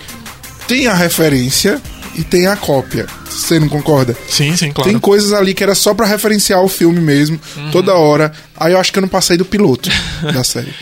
tem 0.67 0.89
a 0.89 0.95
referência 0.95 1.81
e 2.17 2.23
tem 2.25 2.47
a 2.47 2.57
cópia. 2.57 3.07
Você 3.29 3.59
não 3.59 3.69
concorda? 3.69 4.17
Sim, 4.29 4.57
sim, 4.57 4.71
claro. 4.73 4.91
Tem 4.91 4.99
coisas 4.99 5.33
ali 5.33 5.55
que 5.55 5.63
era 5.63 5.75
só 5.75 5.93
pra 5.95 6.07
referenciar 6.07 6.61
o 6.63 6.69
filme 6.69 7.01
mesmo, 7.01 7.39
Uhum. 7.57 7.71
toda 7.71 7.95
hora. 7.95 8.33
Aí 8.57 8.73
eu 8.73 8.79
acho 8.79 8.93
que 8.93 8.99
eu 8.99 9.03
não 9.03 9.09
passei 9.09 9.37
do 9.37 9.45
piloto 9.45 9.91
da 10.33 10.43
série. 10.45 10.73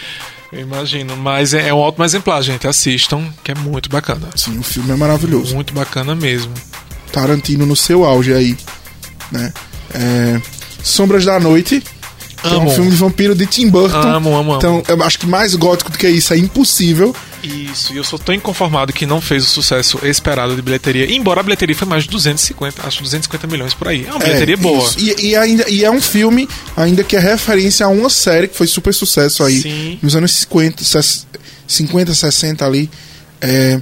Eu 0.52 0.60
imagino. 0.60 1.16
Mas 1.16 1.54
é, 1.54 1.68
é 1.68 1.74
um 1.74 1.78
ótimo 1.78 2.04
exemplar, 2.04 2.42
gente. 2.42 2.66
Assistam, 2.68 3.24
que 3.42 3.52
é 3.52 3.54
muito 3.54 3.88
bacana. 3.88 4.28
Sim, 4.36 4.58
o 4.58 4.62
filme 4.62 4.90
é 4.90 4.96
maravilhoso. 4.96 5.54
Muito 5.54 5.72
bacana 5.72 6.14
mesmo. 6.14 6.52
Tarantino 7.10 7.64
no 7.66 7.74
seu 7.76 8.04
auge 8.04 8.32
aí, 8.34 8.56
né? 9.30 9.52
É, 9.94 10.40
Sombras 10.82 11.24
da 11.24 11.38
Noite. 11.40 11.82
que 12.42 12.48
É 12.48 12.50
um 12.58 12.62
Amo. 12.62 12.70
filme 12.70 12.90
de 12.90 12.96
vampiro 12.96 13.34
de 13.34 13.46
Tim 13.46 13.68
Burton. 13.70 13.96
Amo, 14.00 14.30
amo, 14.36 14.38
amo. 14.52 14.56
Então, 14.56 14.82
eu 14.88 15.02
acho 15.02 15.18
que 15.18 15.26
mais 15.26 15.54
gótico 15.54 15.90
do 15.90 15.96
que 15.98 16.08
isso 16.08 16.34
é 16.34 16.36
impossível. 16.38 17.14
Isso, 17.42 17.92
e 17.92 17.96
eu 17.96 18.04
sou 18.04 18.18
tão 18.18 18.32
inconformado 18.34 18.92
que 18.92 19.04
não 19.04 19.20
fez 19.20 19.44
o 19.44 19.48
sucesso 19.48 19.98
esperado 20.04 20.54
de 20.54 20.62
bilheteria. 20.62 21.12
Embora 21.12 21.40
a 21.40 21.42
bilheteria 21.42 21.74
foi 21.74 21.88
mais 21.88 22.04
de 22.04 22.10
250, 22.10 22.86
acho 22.86 23.02
250 23.02 23.46
milhões 23.48 23.74
por 23.74 23.88
aí. 23.88 24.06
É 24.06 24.10
uma 24.10 24.20
bilheteria 24.20 24.54
É, 24.54 24.56
boa. 24.56 24.88
E, 24.96 25.28
e 25.28 25.36
ainda, 25.36 25.68
e 25.68 25.84
é 25.84 25.90
um 25.90 26.00
filme 26.00 26.48
ainda 26.76 27.02
que 27.02 27.16
é 27.16 27.18
referência 27.18 27.84
a 27.84 27.88
uma 27.88 28.08
série 28.08 28.46
que 28.46 28.56
foi 28.56 28.66
super 28.68 28.94
sucesso 28.94 29.42
aí 29.42 29.60
Sim. 29.60 29.98
nos 30.00 30.14
anos 30.14 30.32
50, 30.32 30.84
ses- 30.84 31.26
50 31.66 32.14
60 32.14 32.64
ali. 32.64 32.88
É, 33.40 33.80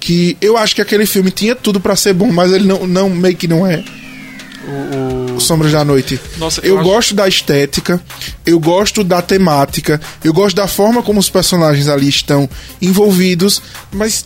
que 0.00 0.36
eu 0.40 0.56
acho 0.56 0.74
que 0.74 0.82
aquele 0.82 1.06
filme 1.06 1.30
tinha 1.30 1.54
tudo 1.54 1.80
pra 1.80 1.94
ser 1.96 2.12
bom, 2.12 2.30
mas 2.32 2.52
ele 2.52 2.64
não, 2.66 2.86
não 2.86 3.08
meio 3.08 3.36
que 3.36 3.46
não 3.48 3.66
é. 3.66 3.84
O, 4.66 4.70
o- 4.72 5.25
Sombras 5.40 5.72
da 5.72 5.84
Noite. 5.84 6.20
Nossa, 6.38 6.60
eu 6.62 6.74
eu 6.74 6.80
acho- 6.80 6.88
gosto 6.88 7.14
da 7.14 7.28
estética, 7.28 8.00
eu 8.44 8.58
gosto 8.60 9.02
da 9.04 9.20
temática, 9.22 10.00
eu 10.24 10.32
gosto 10.32 10.56
da 10.56 10.66
forma 10.68 11.02
como 11.02 11.18
os 11.20 11.28
personagens 11.30 11.88
ali 11.88 12.08
estão 12.08 12.48
envolvidos, 12.80 13.62
mas 13.92 14.24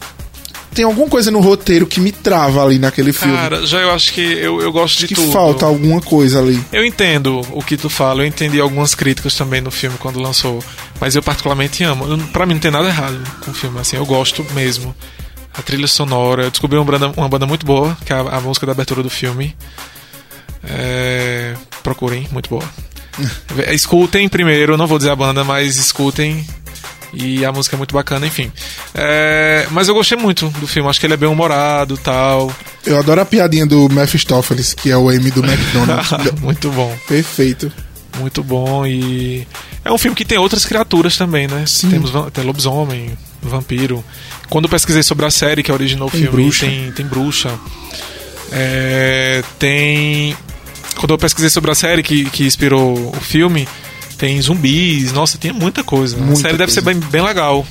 tem 0.73 0.85
alguma 0.85 1.09
coisa 1.09 1.31
no 1.33 1.41
roteiro 1.41 1.85
que 1.87 1.99
me 1.99 2.13
trava 2.13 2.63
ali 2.65 2.79
naquele 2.79 3.13
filme. 3.13 3.35
Cara, 3.35 3.67
já 3.67 3.81
eu 3.81 3.91
acho 3.91 4.13
que 4.13 4.21
eu, 4.21 4.61
eu 4.61 4.71
gosto 4.73 4.99
de 5.01 5.09
que 5.09 5.15
tudo. 5.17 5.33
falta 5.33 5.67
alguma 5.67 6.01
coisa 6.01 6.39
ali. 6.39 6.63
Eu 6.73 6.85
entendo 6.85 7.41
o 7.51 7.61
que 7.63 7.77
tu 7.77 7.91
fala, 7.91 8.23
eu 8.23 8.27
entendi 8.27 8.61
algumas 8.61 8.95
críticas 8.95 9.35
também 9.35 9.61
no 9.61 9.71
filme 9.73 9.97
quando 9.99 10.21
lançou, 10.21 10.63
mas 11.01 11.17
eu 11.17 11.23
particularmente 11.23 11.83
amo. 11.83 12.07
Pra 12.29 12.47
mim 12.47 12.55
não 12.55 12.61
tem 12.61 12.71
nada 12.71 12.87
errado 12.87 13.19
com 13.45 13.51
o 13.51 13.55
filme, 13.55 13.81
assim, 13.81 13.97
eu 13.97 14.07
gosto 14.07 14.47
mesmo. 14.55 14.95
A 15.53 15.61
trilha 15.63 15.89
sonora, 15.89 16.45
eu 16.45 16.51
descobri 16.53 16.79
uma 16.79 16.85
banda, 16.85 17.13
uma 17.17 17.29
banda 17.29 17.45
muito 17.47 17.67
boa, 17.67 17.99
que 18.07 18.13
é 18.13 18.17
a, 18.17 18.21
a 18.21 18.41
música 18.41 18.65
da 18.65 18.71
abertura 18.71 19.03
do 19.03 19.11
filme. 19.11 19.57
É, 20.65 21.55
procurem, 21.83 22.29
muito 22.31 22.49
boa. 22.51 22.65
Escutem 23.73 24.29
primeiro, 24.29 24.77
não 24.77 24.87
vou 24.87 24.99
dizer 24.99 25.11
a 25.11 25.17
banda, 25.17 25.45
mas 25.45 25.77
escutem. 25.77 26.45
E 27.13 27.45
a 27.45 27.51
música 27.51 27.75
é 27.75 27.79
muito 27.79 27.93
bacana, 27.93 28.25
enfim. 28.25 28.53
É, 28.95 29.67
mas 29.73 29.89
eu 29.89 29.95
gostei 29.95 30.17
muito 30.17 30.49
do 30.61 30.67
filme, 30.69 30.89
acho 30.89 31.01
que 31.01 31.07
ele 31.07 31.15
é 31.15 31.17
bem 31.17 31.29
humorado 31.29 31.97
tal. 31.97 32.53
Eu 32.87 32.99
adoro 32.99 33.21
a 33.21 33.25
piadinha 33.25 33.67
do 33.67 33.89
Mephistopheles, 33.89 34.75
que 34.75 34.91
é 34.91 34.97
o 34.97 35.11
M 35.11 35.29
do 35.33 35.45
McDonald's. 35.45 36.11
muito 36.41 36.71
bom. 36.71 36.97
Perfeito. 37.09 37.73
Muito 38.19 38.43
bom 38.43 38.87
e 38.87 39.47
é 39.85 39.91
um 39.91 39.97
filme 39.99 40.17
que 40.17 40.25
tem 40.25 40.37
outras 40.39 40.65
criaturas 40.65 41.17
também, 41.17 41.47
né? 41.49 41.65
Sim. 41.67 41.91
Temos 41.91 42.11
tem 42.33 42.45
lobisomem, 42.45 43.17
vampiro. 43.43 44.05
Quando 44.49 44.65
eu 44.67 44.69
pesquisei 44.69 45.03
sobre 45.03 45.25
a 45.27 45.31
série 45.31 45.63
que 45.63 45.71
originou 45.73 46.09
o 46.09 46.11
Tem 46.11 46.23
filme, 46.23 46.37
bruxa. 46.37 46.67
tem 46.67 46.93
tem 46.93 47.07
bruxa. 47.07 47.51
É, 48.53 49.43
tem 49.59 50.37
quando 51.01 51.13
eu 51.13 51.19
pesquisei 51.19 51.49
sobre 51.49 51.71
a 51.71 51.75
série 51.75 52.03
que, 52.03 52.29
que 52.29 52.45
inspirou 52.45 53.09
o 53.09 53.21
filme, 53.23 53.67
tem 54.19 54.41
zumbis, 54.43 55.13
nossa, 55.13 55.39
tem 55.39 55.51
muita 55.51 55.83
coisa. 55.83 56.15
a 56.15 56.21
Muita 56.21 56.43
série 56.43 56.59
deve 56.59 56.71
ser 56.71 56.83
coisa. 56.83 57.01
bem, 57.01 57.09
bem 57.09 57.23
legal. 57.23 57.67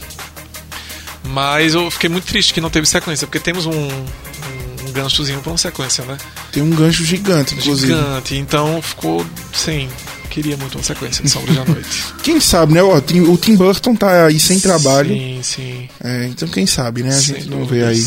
Mas 1.26 1.76
eu 1.76 1.92
fiquei 1.92 2.10
muito 2.10 2.26
triste 2.26 2.52
que 2.52 2.60
não 2.60 2.72
teve 2.72 2.88
sequência, 2.88 3.28
porque 3.28 3.40
temos 3.40 3.68
um, 3.68 3.72
um, 3.72 4.92
ganchozinho 4.92 5.40
pra 5.42 5.52
uma 5.52 5.58
sequência, 5.60 6.04
né? 6.06 6.18
Tem 6.52 6.64
um 6.64 6.72
gancho 6.72 7.06
gigante, 7.06 7.54
inclusive. 7.54 7.94
Gigante. 7.94 8.36
Então 8.36 8.82
ficou, 8.82 9.24
sim, 9.54 9.88
queria 10.32 10.58
muito 10.58 10.80
uma 10.80 10.84
sequência 10.84 11.24
de 11.24 11.30
Sombras 11.30 11.56
da 11.56 11.66
Noite. 11.66 12.06
Quem 12.24 12.40
sabe, 12.40 12.74
né? 12.74 12.82
Ó, 12.82 13.00
Tim- 13.00 13.22
o 13.22 13.38
Tim 13.38 13.56
Burton 13.56 13.96
tá 13.96 14.26
aí 14.26 14.40
sem 14.40 14.60
trabalho. 14.60 15.10
Sim, 15.14 15.40
sim. 15.44 15.90
É, 16.04 16.26
então 16.26 16.48
quem 16.48 16.66
sabe, 16.66 17.04
né? 17.04 17.10
A 17.10 17.14
sem 17.14 17.36
gente 17.36 17.48
não 17.50 17.64
vê 17.64 17.86
aí. 17.86 18.04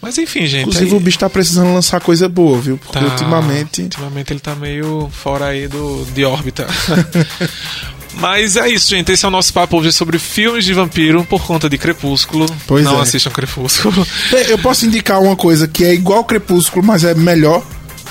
Mas 0.00 0.18
enfim, 0.18 0.46
gente. 0.46 0.62
Inclusive 0.68 0.90
aí- 0.90 0.96
o 0.96 1.00
bicho 1.00 1.18
tá 1.18 1.28
precisando 1.30 1.72
lançar 1.74 2.00
coisa 2.00 2.28
boa, 2.28 2.60
viu? 2.60 2.78
Porque 2.78 2.98
Tá, 2.98 3.04
ultimamente. 3.04 3.82
Ultimamente 3.82 4.32
ele 4.32 4.40
tá 4.40 4.54
meio 4.54 5.10
fora 5.12 5.46
aí 5.46 5.66
do, 5.68 6.06
de 6.14 6.24
órbita. 6.24 6.66
Mas 8.14 8.56
é 8.56 8.68
isso, 8.68 8.88
gente. 8.88 9.12
Esse 9.12 9.24
é 9.24 9.28
o 9.28 9.30
nosso 9.30 9.52
papo 9.52 9.76
hoje 9.78 9.92
sobre 9.92 10.18
filmes 10.18 10.64
de 10.64 10.72
vampiro 10.72 11.22
por 11.24 11.42
conta 11.44 11.68
de 11.68 11.76
Crepúsculo. 11.76 12.46
Pois 12.66 12.84
Não 12.84 12.98
é. 12.98 13.02
assistam 13.02 13.30
Crepúsculo. 13.30 14.06
Eu 14.48 14.58
posso 14.58 14.86
indicar 14.86 15.20
uma 15.20 15.36
coisa 15.36 15.68
que 15.68 15.84
é 15.84 15.92
igual 15.92 16.24
Crepúsculo, 16.24 16.84
mas 16.84 17.04
é 17.04 17.14
melhor: 17.14 17.62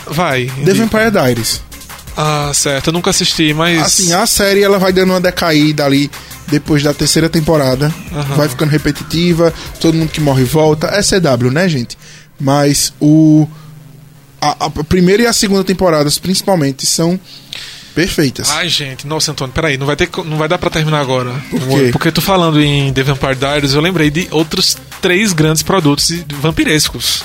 Vai. 0.08 0.46
The. 0.64 0.74
Vampire 0.74 1.10
Diaries. 1.12 1.62
Ah, 2.16 2.52
certo. 2.54 2.88
Eu 2.88 2.94
nunca 2.94 3.10
assisti, 3.10 3.52
mas. 3.54 3.82
Assim, 3.82 4.14
a 4.14 4.26
série 4.28 4.62
ela 4.62 4.78
vai 4.78 4.94
dando 4.94 5.10
uma 5.10 5.20
decaída 5.20 5.84
ali 5.86 6.10
depois 6.48 6.84
da 6.84 6.94
terceira 6.94 7.30
temporada. 7.30 7.94
Aham. 8.12 8.36
Vai 8.36 8.50
ficando 8.50 8.70
repetitiva, 8.70 9.54
todo 9.80 9.96
mundo 9.96 10.10
que 10.10 10.22
morre 10.22 10.44
volta. 10.44 10.88
É 10.88 11.02
CW, 11.02 11.52
né, 11.52 11.68
gente? 11.68 11.98
Mas 12.40 12.94
o. 13.00 13.48
A, 14.42 14.66
a 14.66 14.70
primeira 14.84 15.24
e 15.24 15.28
a 15.28 15.34
segunda 15.34 15.64
temporadas, 15.64 16.20
principalmente, 16.20 16.86
são 16.86 17.20
perfeitas. 17.96 18.52
Ai, 18.52 18.68
gente, 18.68 19.08
nossa, 19.08 19.32
Antônio, 19.32 19.54
peraí, 19.54 19.78
não 19.78 19.88
vai, 19.88 19.96
ter, 19.96 20.10
não 20.26 20.38
vai 20.38 20.48
dar 20.48 20.58
pra 20.58 20.70
terminar 20.70 21.00
agora. 21.00 21.32
Por 21.50 21.60
quê? 21.62 21.90
Porque 21.92 22.12
tu 22.12 22.22
falando 22.22 22.62
em 22.62 22.92
The 22.94 23.02
Vampire 23.02 23.36
Diaries, 23.36 23.74
eu 23.74 23.82
lembrei 23.82 24.12
de 24.12 24.28
outros 24.30 24.78
três 25.02 25.32
grandes 25.34 25.64
produtos 25.64 26.12
vampirescos. 26.42 27.24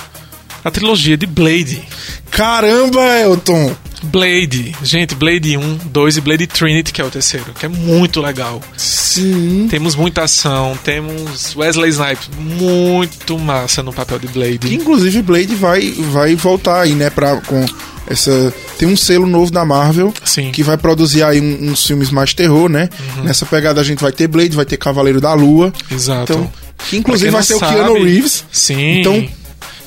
A 0.63 0.71
trilogia 0.71 1.17
de 1.17 1.25
Blade. 1.25 1.83
Caramba, 2.31 3.01
Elton! 3.19 3.75
Blade, 4.03 4.75
gente, 4.83 5.13
Blade 5.15 5.57
1, 5.57 5.77
2 5.85 6.17
e 6.17 6.21
Blade 6.21 6.47
Trinity, 6.47 6.91
que 6.91 7.01
é 7.01 7.05
o 7.05 7.09
terceiro, 7.11 7.45
que 7.57 7.65
é 7.65 7.69
muito 7.69 8.19
legal. 8.21 8.61
Sim. 8.77 9.67
Temos 9.69 9.95
muita 9.95 10.23
ação, 10.23 10.77
temos 10.83 11.55
Wesley 11.55 11.89
Snipes, 11.91 12.29
muito 12.37 13.37
massa 13.37 13.83
no 13.83 13.93
papel 13.93 14.19
de 14.19 14.27
Que 14.27 14.33
Blade. 14.33 14.73
inclusive 14.75 15.21
Blade 15.21 15.55
vai, 15.55 15.91
vai 15.91 16.35
voltar 16.35 16.81
aí, 16.81 16.93
né? 16.93 17.09
Pra, 17.09 17.37
com 17.41 17.65
essa. 18.07 18.53
Tem 18.77 18.87
um 18.87 18.97
selo 18.97 19.27
novo 19.27 19.51
da 19.51 19.63
Marvel 19.63 20.13
Sim. 20.25 20.51
que 20.51 20.63
vai 20.63 20.77
produzir 20.77 21.23
aí 21.23 21.39
um- 21.39 21.69
uns 21.71 21.85
filmes 21.85 22.09
mais 22.09 22.33
terror, 22.33 22.67
né? 22.69 22.89
Uhum. 23.17 23.23
Nessa 23.25 23.45
pegada 23.45 23.79
a 23.79 23.83
gente 23.83 23.99
vai 24.01 24.11
ter 24.11 24.27
Blade, 24.27 24.55
vai 24.55 24.65
ter 24.65 24.77
Cavaleiro 24.77 25.21
da 25.21 25.33
Lua. 25.33 25.71
Exato. 25.91 26.33
Então, 26.33 26.51
que 26.89 26.97
inclusive 26.97 27.29
vai 27.29 27.43
ser 27.43 27.53
o 27.55 27.59
não 27.61 27.69
Keanu 27.69 27.93
sabe- 27.93 28.03
Reeves. 28.05 28.43
Sim. 28.51 28.99
Então- 29.01 29.27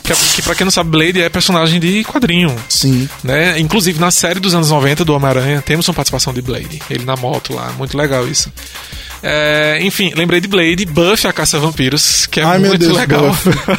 Que, 0.05 0.15
que 0.37 0.43
pra 0.43 0.55
quem 0.55 0.65
não 0.67 0.71
sabe, 0.71 0.91
Blade 0.91 1.21
é 1.23 1.29
personagem 1.31 1.81
de 1.81 2.05
quadrinho. 2.05 2.55
Sim. 2.69 3.09
né? 3.25 3.59
Inclusive 3.59 3.99
na 3.99 4.11
série 4.11 4.39
dos 4.39 4.55
anos 4.55 4.71
90 4.71 5.05
do 5.05 5.15
Homem-Aranha 5.15 5.63
temos 5.63 5.89
uma 5.89 5.95
participação 5.95 6.33
de 6.33 6.43
Blade. 6.43 6.81
Ele 6.91 7.05
na 7.05 7.17
moto 7.17 7.55
lá, 7.55 7.73
muito 7.79 7.97
legal 7.97 8.29
isso. 8.29 8.53
É, 9.23 9.79
enfim, 9.81 10.13
lembrei 10.15 10.41
de 10.41 10.47
Blade, 10.49 10.85
Buffy 10.85 11.27
a 11.29 11.33
Caça 11.33 11.57
a 11.57 11.61
Vampiros, 11.61 12.27
que 12.27 12.39
é 12.41 12.45
Ai, 12.45 12.59
meu 12.59 12.69
muito 12.69 12.85
Deus, 12.85 12.95
legal. 12.99 13.29
Buffy. 13.29 13.53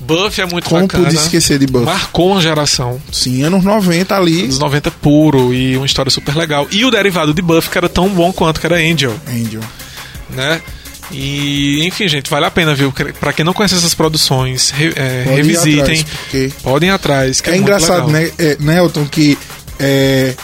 Buffy 0.00 0.42
é 0.42 0.46
muito 0.46 0.68
Como 0.68 0.82
bacana. 0.82 1.04
pude 1.04 1.16
esquecer 1.16 1.58
de 1.58 1.66
Buffy? 1.66 1.84
Marcou 1.86 2.32
uma 2.32 2.40
geração. 2.40 3.00
Sim, 3.12 3.42
anos 3.44 3.62
90 3.62 4.16
ali. 4.16 4.42
Anos 4.44 4.58
90 4.58 4.90
puro 4.90 5.54
e 5.54 5.76
uma 5.76 5.86
história 5.86 6.10
super 6.10 6.34
legal. 6.34 6.66
E 6.72 6.84
o 6.84 6.90
derivado 6.90 7.32
de 7.32 7.42
Buffy 7.42 7.70
que 7.70 7.78
era 7.78 7.88
tão 7.88 8.08
bom 8.08 8.32
quanto 8.32 8.58
que 8.58 8.66
era 8.66 8.76
Angel, 8.76 9.14
Angel. 9.28 9.60
né? 10.30 10.60
E, 11.10 11.86
enfim, 11.86 12.06
gente, 12.08 12.28
vale 12.30 12.46
a 12.46 12.50
pena, 12.50 12.74
viu? 12.74 12.92
Pra 13.18 13.32
quem 13.32 13.44
não 13.44 13.52
conhece 13.54 13.74
essas 13.74 13.94
produções, 13.94 14.70
re- 14.70 14.92
é, 14.94 15.24
Pode 15.24 15.34
ir 15.40 15.42
revisitem, 15.42 15.80
atrás, 15.82 16.02
porque 16.04 16.52
podem 16.62 16.88
ir 16.90 16.92
atrás. 16.92 17.40
Que 17.40 17.50
é, 17.50 17.54
é, 17.54 17.56
engraçado, 17.56 18.08
né, 18.10 18.30
é, 18.38 18.56
né, 18.60 18.78
Elton, 18.78 19.06
que 19.06 19.38
é, 19.80 20.34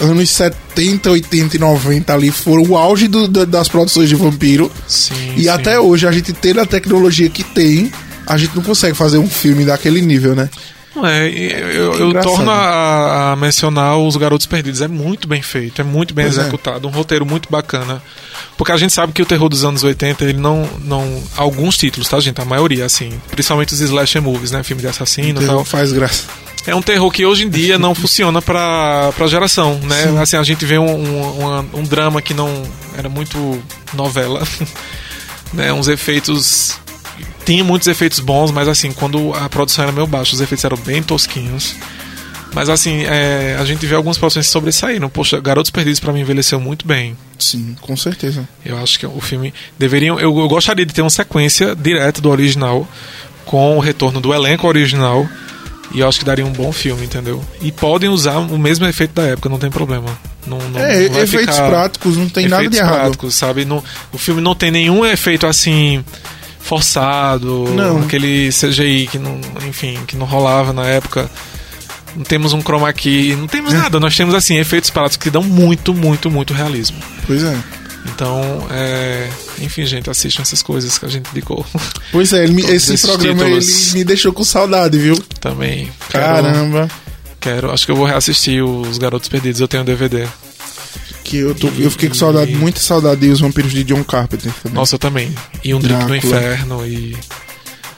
anos 0.00 0.30
70, 0.30 1.10
80 1.10 1.56
e 1.56 1.58
90 1.58 2.14
ali 2.14 2.30
foram 2.30 2.62
o 2.62 2.76
auge 2.76 3.08
do- 3.08 3.28
da- 3.28 3.44
das 3.44 3.68
produções 3.68 4.08
de 4.08 4.14
vampiro. 4.14 4.70
Sim, 4.86 5.34
E 5.36 5.42
sim. 5.42 5.48
até 5.48 5.78
hoje, 5.78 6.06
a 6.06 6.12
gente 6.12 6.32
tendo 6.32 6.60
a 6.60 6.66
tecnologia 6.66 7.28
que 7.28 7.44
tem, 7.44 7.92
a 8.26 8.36
gente 8.38 8.56
não 8.56 8.62
consegue 8.62 8.94
fazer 8.96 9.18
um 9.18 9.28
filme 9.28 9.64
daquele 9.64 10.00
nível, 10.00 10.34
né? 10.34 10.48
É, 11.04 11.28
eu, 11.28 11.92
eu, 11.92 12.10
eu 12.10 12.22
torno 12.22 12.50
a, 12.50 13.32
a 13.32 13.36
mencionar 13.36 13.98
os 13.98 14.16
Garotos 14.16 14.46
Perdidos. 14.46 14.80
É 14.80 14.88
muito 14.88 15.28
bem 15.28 15.42
feito, 15.42 15.82
é 15.82 15.84
muito 15.84 16.14
bem 16.14 16.24
Pois 16.24 16.38
é. 16.38 16.40
executado, 16.40 16.88
um 16.88 16.90
roteiro 16.90 17.26
muito 17.26 17.50
bacana. 17.50 18.02
Porque 18.56 18.72
a 18.72 18.76
gente 18.76 18.92
sabe 18.92 19.12
que 19.12 19.22
o 19.22 19.26
terror 19.26 19.48
dos 19.48 19.64
anos 19.64 19.82
80, 19.82 20.24
ele 20.24 20.38
não. 20.38 20.68
não 20.82 21.22
alguns 21.36 21.76
títulos, 21.76 22.08
tá, 22.08 22.18
gente? 22.20 22.40
A 22.40 22.44
maioria, 22.44 22.84
assim. 22.84 23.12
Principalmente 23.30 23.74
os 23.74 23.80
slasher 23.80 24.22
movies, 24.22 24.50
né? 24.50 24.62
Filme 24.62 24.82
de 24.82 24.88
assassino 24.88 25.42
e 25.42 25.46
tal. 25.46 25.64
faz 25.64 25.92
graça. 25.92 26.24
É 26.66 26.74
um 26.74 26.82
terror 26.82 27.10
que 27.12 27.24
hoje 27.24 27.44
em 27.44 27.48
dia 27.48 27.78
não 27.78 27.94
funciona 27.96 28.42
pra, 28.42 29.12
pra 29.16 29.26
geração, 29.26 29.78
né? 29.82 30.02
Sim. 30.02 30.18
Assim, 30.18 30.36
a 30.36 30.42
gente 30.42 30.64
vê 30.64 30.78
um, 30.78 30.84
um, 30.84 31.64
um 31.74 31.82
drama 31.82 32.20
que 32.20 32.34
não 32.34 32.62
era 32.96 33.08
muito 33.08 33.62
novela, 33.94 34.42
né? 35.52 35.72
Uns 35.72 35.88
efeitos... 35.88 36.78
Tinha 37.44 37.62
muitos 37.62 37.86
efeitos 37.86 38.18
bons, 38.18 38.50
mas 38.50 38.66
assim, 38.66 38.92
quando 38.92 39.32
a 39.32 39.48
produção 39.48 39.84
era 39.84 39.92
meio 39.92 40.06
baixa, 40.06 40.34
os 40.34 40.40
efeitos 40.40 40.64
eram 40.64 40.76
bem 40.78 41.00
tosquinhos. 41.00 41.76
Mas 42.56 42.70
assim, 42.70 43.04
é, 43.04 43.54
a 43.60 43.66
gente 43.66 43.84
vê 43.84 43.94
algumas 43.94 44.16
produções 44.16 44.46
que 44.46 44.52
sobressaíram. 44.52 45.10
Poxa, 45.10 45.38
Garotos 45.38 45.70
Perdidos 45.70 46.00
pra 46.00 46.10
mim 46.10 46.20
envelheceu 46.22 46.58
muito 46.58 46.86
bem. 46.86 47.14
Sim, 47.38 47.76
com 47.82 47.94
certeza. 47.94 48.48
Eu 48.64 48.78
acho 48.78 48.98
que 48.98 49.04
o 49.04 49.20
filme 49.20 49.52
deveriam. 49.78 50.18
Eu, 50.18 50.34
eu 50.38 50.48
gostaria 50.48 50.86
de 50.86 50.94
ter 50.94 51.02
uma 51.02 51.10
sequência 51.10 51.76
direta 51.76 52.18
do 52.18 52.30
original 52.30 52.88
com 53.44 53.76
o 53.76 53.78
retorno 53.78 54.22
do 54.22 54.32
elenco 54.32 54.66
original. 54.66 55.28
E 55.92 56.00
eu 56.00 56.08
acho 56.08 56.18
que 56.18 56.24
daria 56.24 56.46
um 56.46 56.50
bom 56.50 56.72
filme, 56.72 57.04
entendeu? 57.04 57.44
E 57.60 57.70
podem 57.70 58.08
usar 58.08 58.38
o 58.38 58.58
mesmo 58.58 58.86
efeito 58.86 59.12
da 59.12 59.24
época, 59.24 59.50
não 59.50 59.58
tem 59.58 59.70
problema. 59.70 60.18
Não, 60.46 60.56
não, 60.58 60.80
é, 60.80 61.10
não 61.10 61.20
efeitos 61.20 61.58
práticos, 61.58 62.16
não 62.16 62.26
tem 62.26 62.48
nada 62.48 62.62
de 62.62 62.68
efeitos 62.68 62.88
errado. 62.88 63.00
práticos, 63.02 63.34
sabe? 63.34 63.66
Não, 63.66 63.84
o 64.14 64.16
filme 64.16 64.40
não 64.40 64.54
tem 64.54 64.70
nenhum 64.70 65.04
efeito 65.04 65.46
assim 65.46 66.02
forçado, 66.58 67.66
Não. 67.74 67.98
aquele 67.98 68.48
CGI 68.48 69.08
que 69.08 69.18
não, 69.18 69.38
enfim, 69.68 69.98
que 70.06 70.16
não 70.16 70.24
rolava 70.24 70.72
na 70.72 70.86
época. 70.86 71.30
Não 72.16 72.24
temos 72.24 72.52
um 72.52 72.60
chroma 72.62 72.92
key, 72.92 73.36
não 73.36 73.46
temos 73.46 73.74
É. 73.74 73.76
nada. 73.76 74.00
Nós 74.00 74.16
temos 74.16 74.34
assim 74.34 74.56
efeitos 74.56 74.90
práticos 74.90 75.22
que 75.22 75.30
dão 75.30 75.42
muito, 75.42 75.92
muito, 75.92 76.30
muito 76.30 76.54
realismo. 76.54 76.96
Pois 77.26 77.42
é. 77.44 77.56
Então, 78.06 78.66
é... 78.70 79.28
enfim, 79.60 79.84
gente, 79.84 80.08
assistam 80.08 80.42
essas 80.42 80.62
coisas 80.62 80.96
que 80.96 81.04
a 81.04 81.08
gente 81.08 81.28
indicou 81.30 81.66
Pois 82.12 82.32
é, 82.32 82.46
me- 82.46 82.62
esse 82.62 82.96
programa 82.98 83.44
me 83.94 84.04
deixou 84.04 84.32
com 84.32 84.44
saudade, 84.44 84.96
viu? 84.96 85.16
também. 85.40 85.90
Quero- 86.08 86.24
Caramba. 86.24 86.88
Quero, 87.40 87.70
acho 87.72 87.84
que 87.84 87.90
eu 87.92 87.96
vou 87.96 88.06
reassistir 88.06 88.64
os 88.64 88.96
Garotos 88.98 89.28
Perdidos, 89.28 89.60
eu 89.60 89.68
tenho 89.68 89.82
um 89.82 89.86
DVD. 89.86 90.26
Que 91.24 91.38
eu, 91.38 91.54
tô, 91.56 91.66
eu 91.78 91.90
fiquei 91.90 92.08
com 92.08 92.14
saudade, 92.14 92.54
muita 92.54 92.78
saudade 92.78 93.20
de 93.20 93.28
Os 93.30 93.40
Vampiros 93.40 93.72
de 93.72 93.82
John 93.82 94.04
Carpenter 94.04 94.52
também. 94.62 94.74
Nossa, 94.74 94.94
eu 94.94 94.98
também. 95.00 95.34
E 95.64 95.74
um 95.74 95.80
Drink 95.80 96.04
no. 96.06 96.14
Inferno 96.14 96.86
e. 96.86 97.16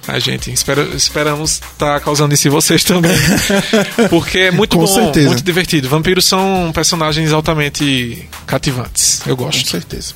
Ai, 0.08 0.20
gente, 0.20 0.50
espera- 0.50 0.88
esperamos 0.96 1.60
estar 1.72 2.00
causando 2.00 2.32
isso 2.32 2.48
em 2.48 2.50
vocês 2.50 2.82
também. 2.82 3.12
Porque 4.08 4.38
é 4.38 4.50
muito 4.50 4.76
Com 4.76 4.86
bom, 4.86 4.92
certeza. 4.94 5.26
muito 5.28 5.42
divertido. 5.44 5.88
Vampiros 5.88 6.24
são 6.24 6.70
personagens 6.74 7.30
altamente 7.32 8.26
cativantes. 8.46 9.20
Eu 9.26 9.36
Com 9.36 9.44
gosto. 9.44 9.68
certeza. 9.70 10.14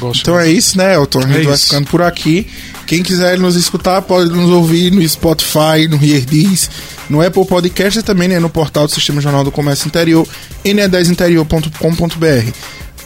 gosto 0.00 0.20
Então 0.22 0.38
é 0.38 0.50
isso, 0.50 0.76
né, 0.76 0.94
Elton? 0.96 1.20
A 1.20 1.26
gente 1.26 1.40
É 1.40 1.42
vai 1.44 1.54
isso. 1.54 1.64
ficando 1.66 1.86
por 1.88 2.02
aqui. 2.02 2.48
Quem 2.86 3.02
quiser 3.02 3.38
nos 3.38 3.54
escutar, 3.54 4.02
pode 4.02 4.28
nos 4.30 4.50
ouvir 4.50 4.90
no 4.90 5.06
Spotify, 5.08 5.86
no 5.88 6.02
Heardiz, 6.02 6.68
no 7.08 7.22
Apple 7.24 7.44
Podcast 7.46 7.98
e 7.98 8.02
também 8.02 8.26
né, 8.28 8.38
no 8.40 8.48
portal 8.50 8.86
do 8.86 8.92
Sistema 8.92 9.20
Jornal 9.20 9.44
do 9.44 9.52
Comércio 9.52 9.86
Interior, 9.86 10.26
ne10interior.com.br. 10.64 12.52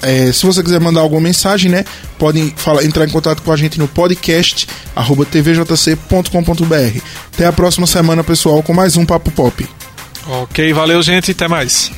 É, 0.02 0.32
se 0.32 0.44
você 0.44 0.62
quiser 0.62 0.80
mandar 0.80 1.00
alguma 1.00 1.20
mensagem, 1.20 1.70
né, 1.70 1.84
pode 2.18 2.52
falar, 2.56 2.84
entrar 2.84 3.04
em 3.04 3.10
contato 3.10 3.42
com 3.42 3.52
a 3.52 3.56
gente 3.56 3.78
no 3.78 3.86
podcast 3.88 4.66
arroba 4.94 5.24
tvjc.com.br. 5.24 7.00
Até 7.32 7.46
a 7.46 7.52
próxima 7.52 7.86
semana, 7.86 8.22
pessoal, 8.24 8.62
com 8.62 8.74
mais 8.74 8.96
um 8.96 9.06
Papo 9.06 9.30
Pop. 9.30 9.66
Ok, 10.26 10.72
valeu, 10.72 11.02
gente. 11.02 11.32
Até 11.32 11.48
mais. 11.48 11.90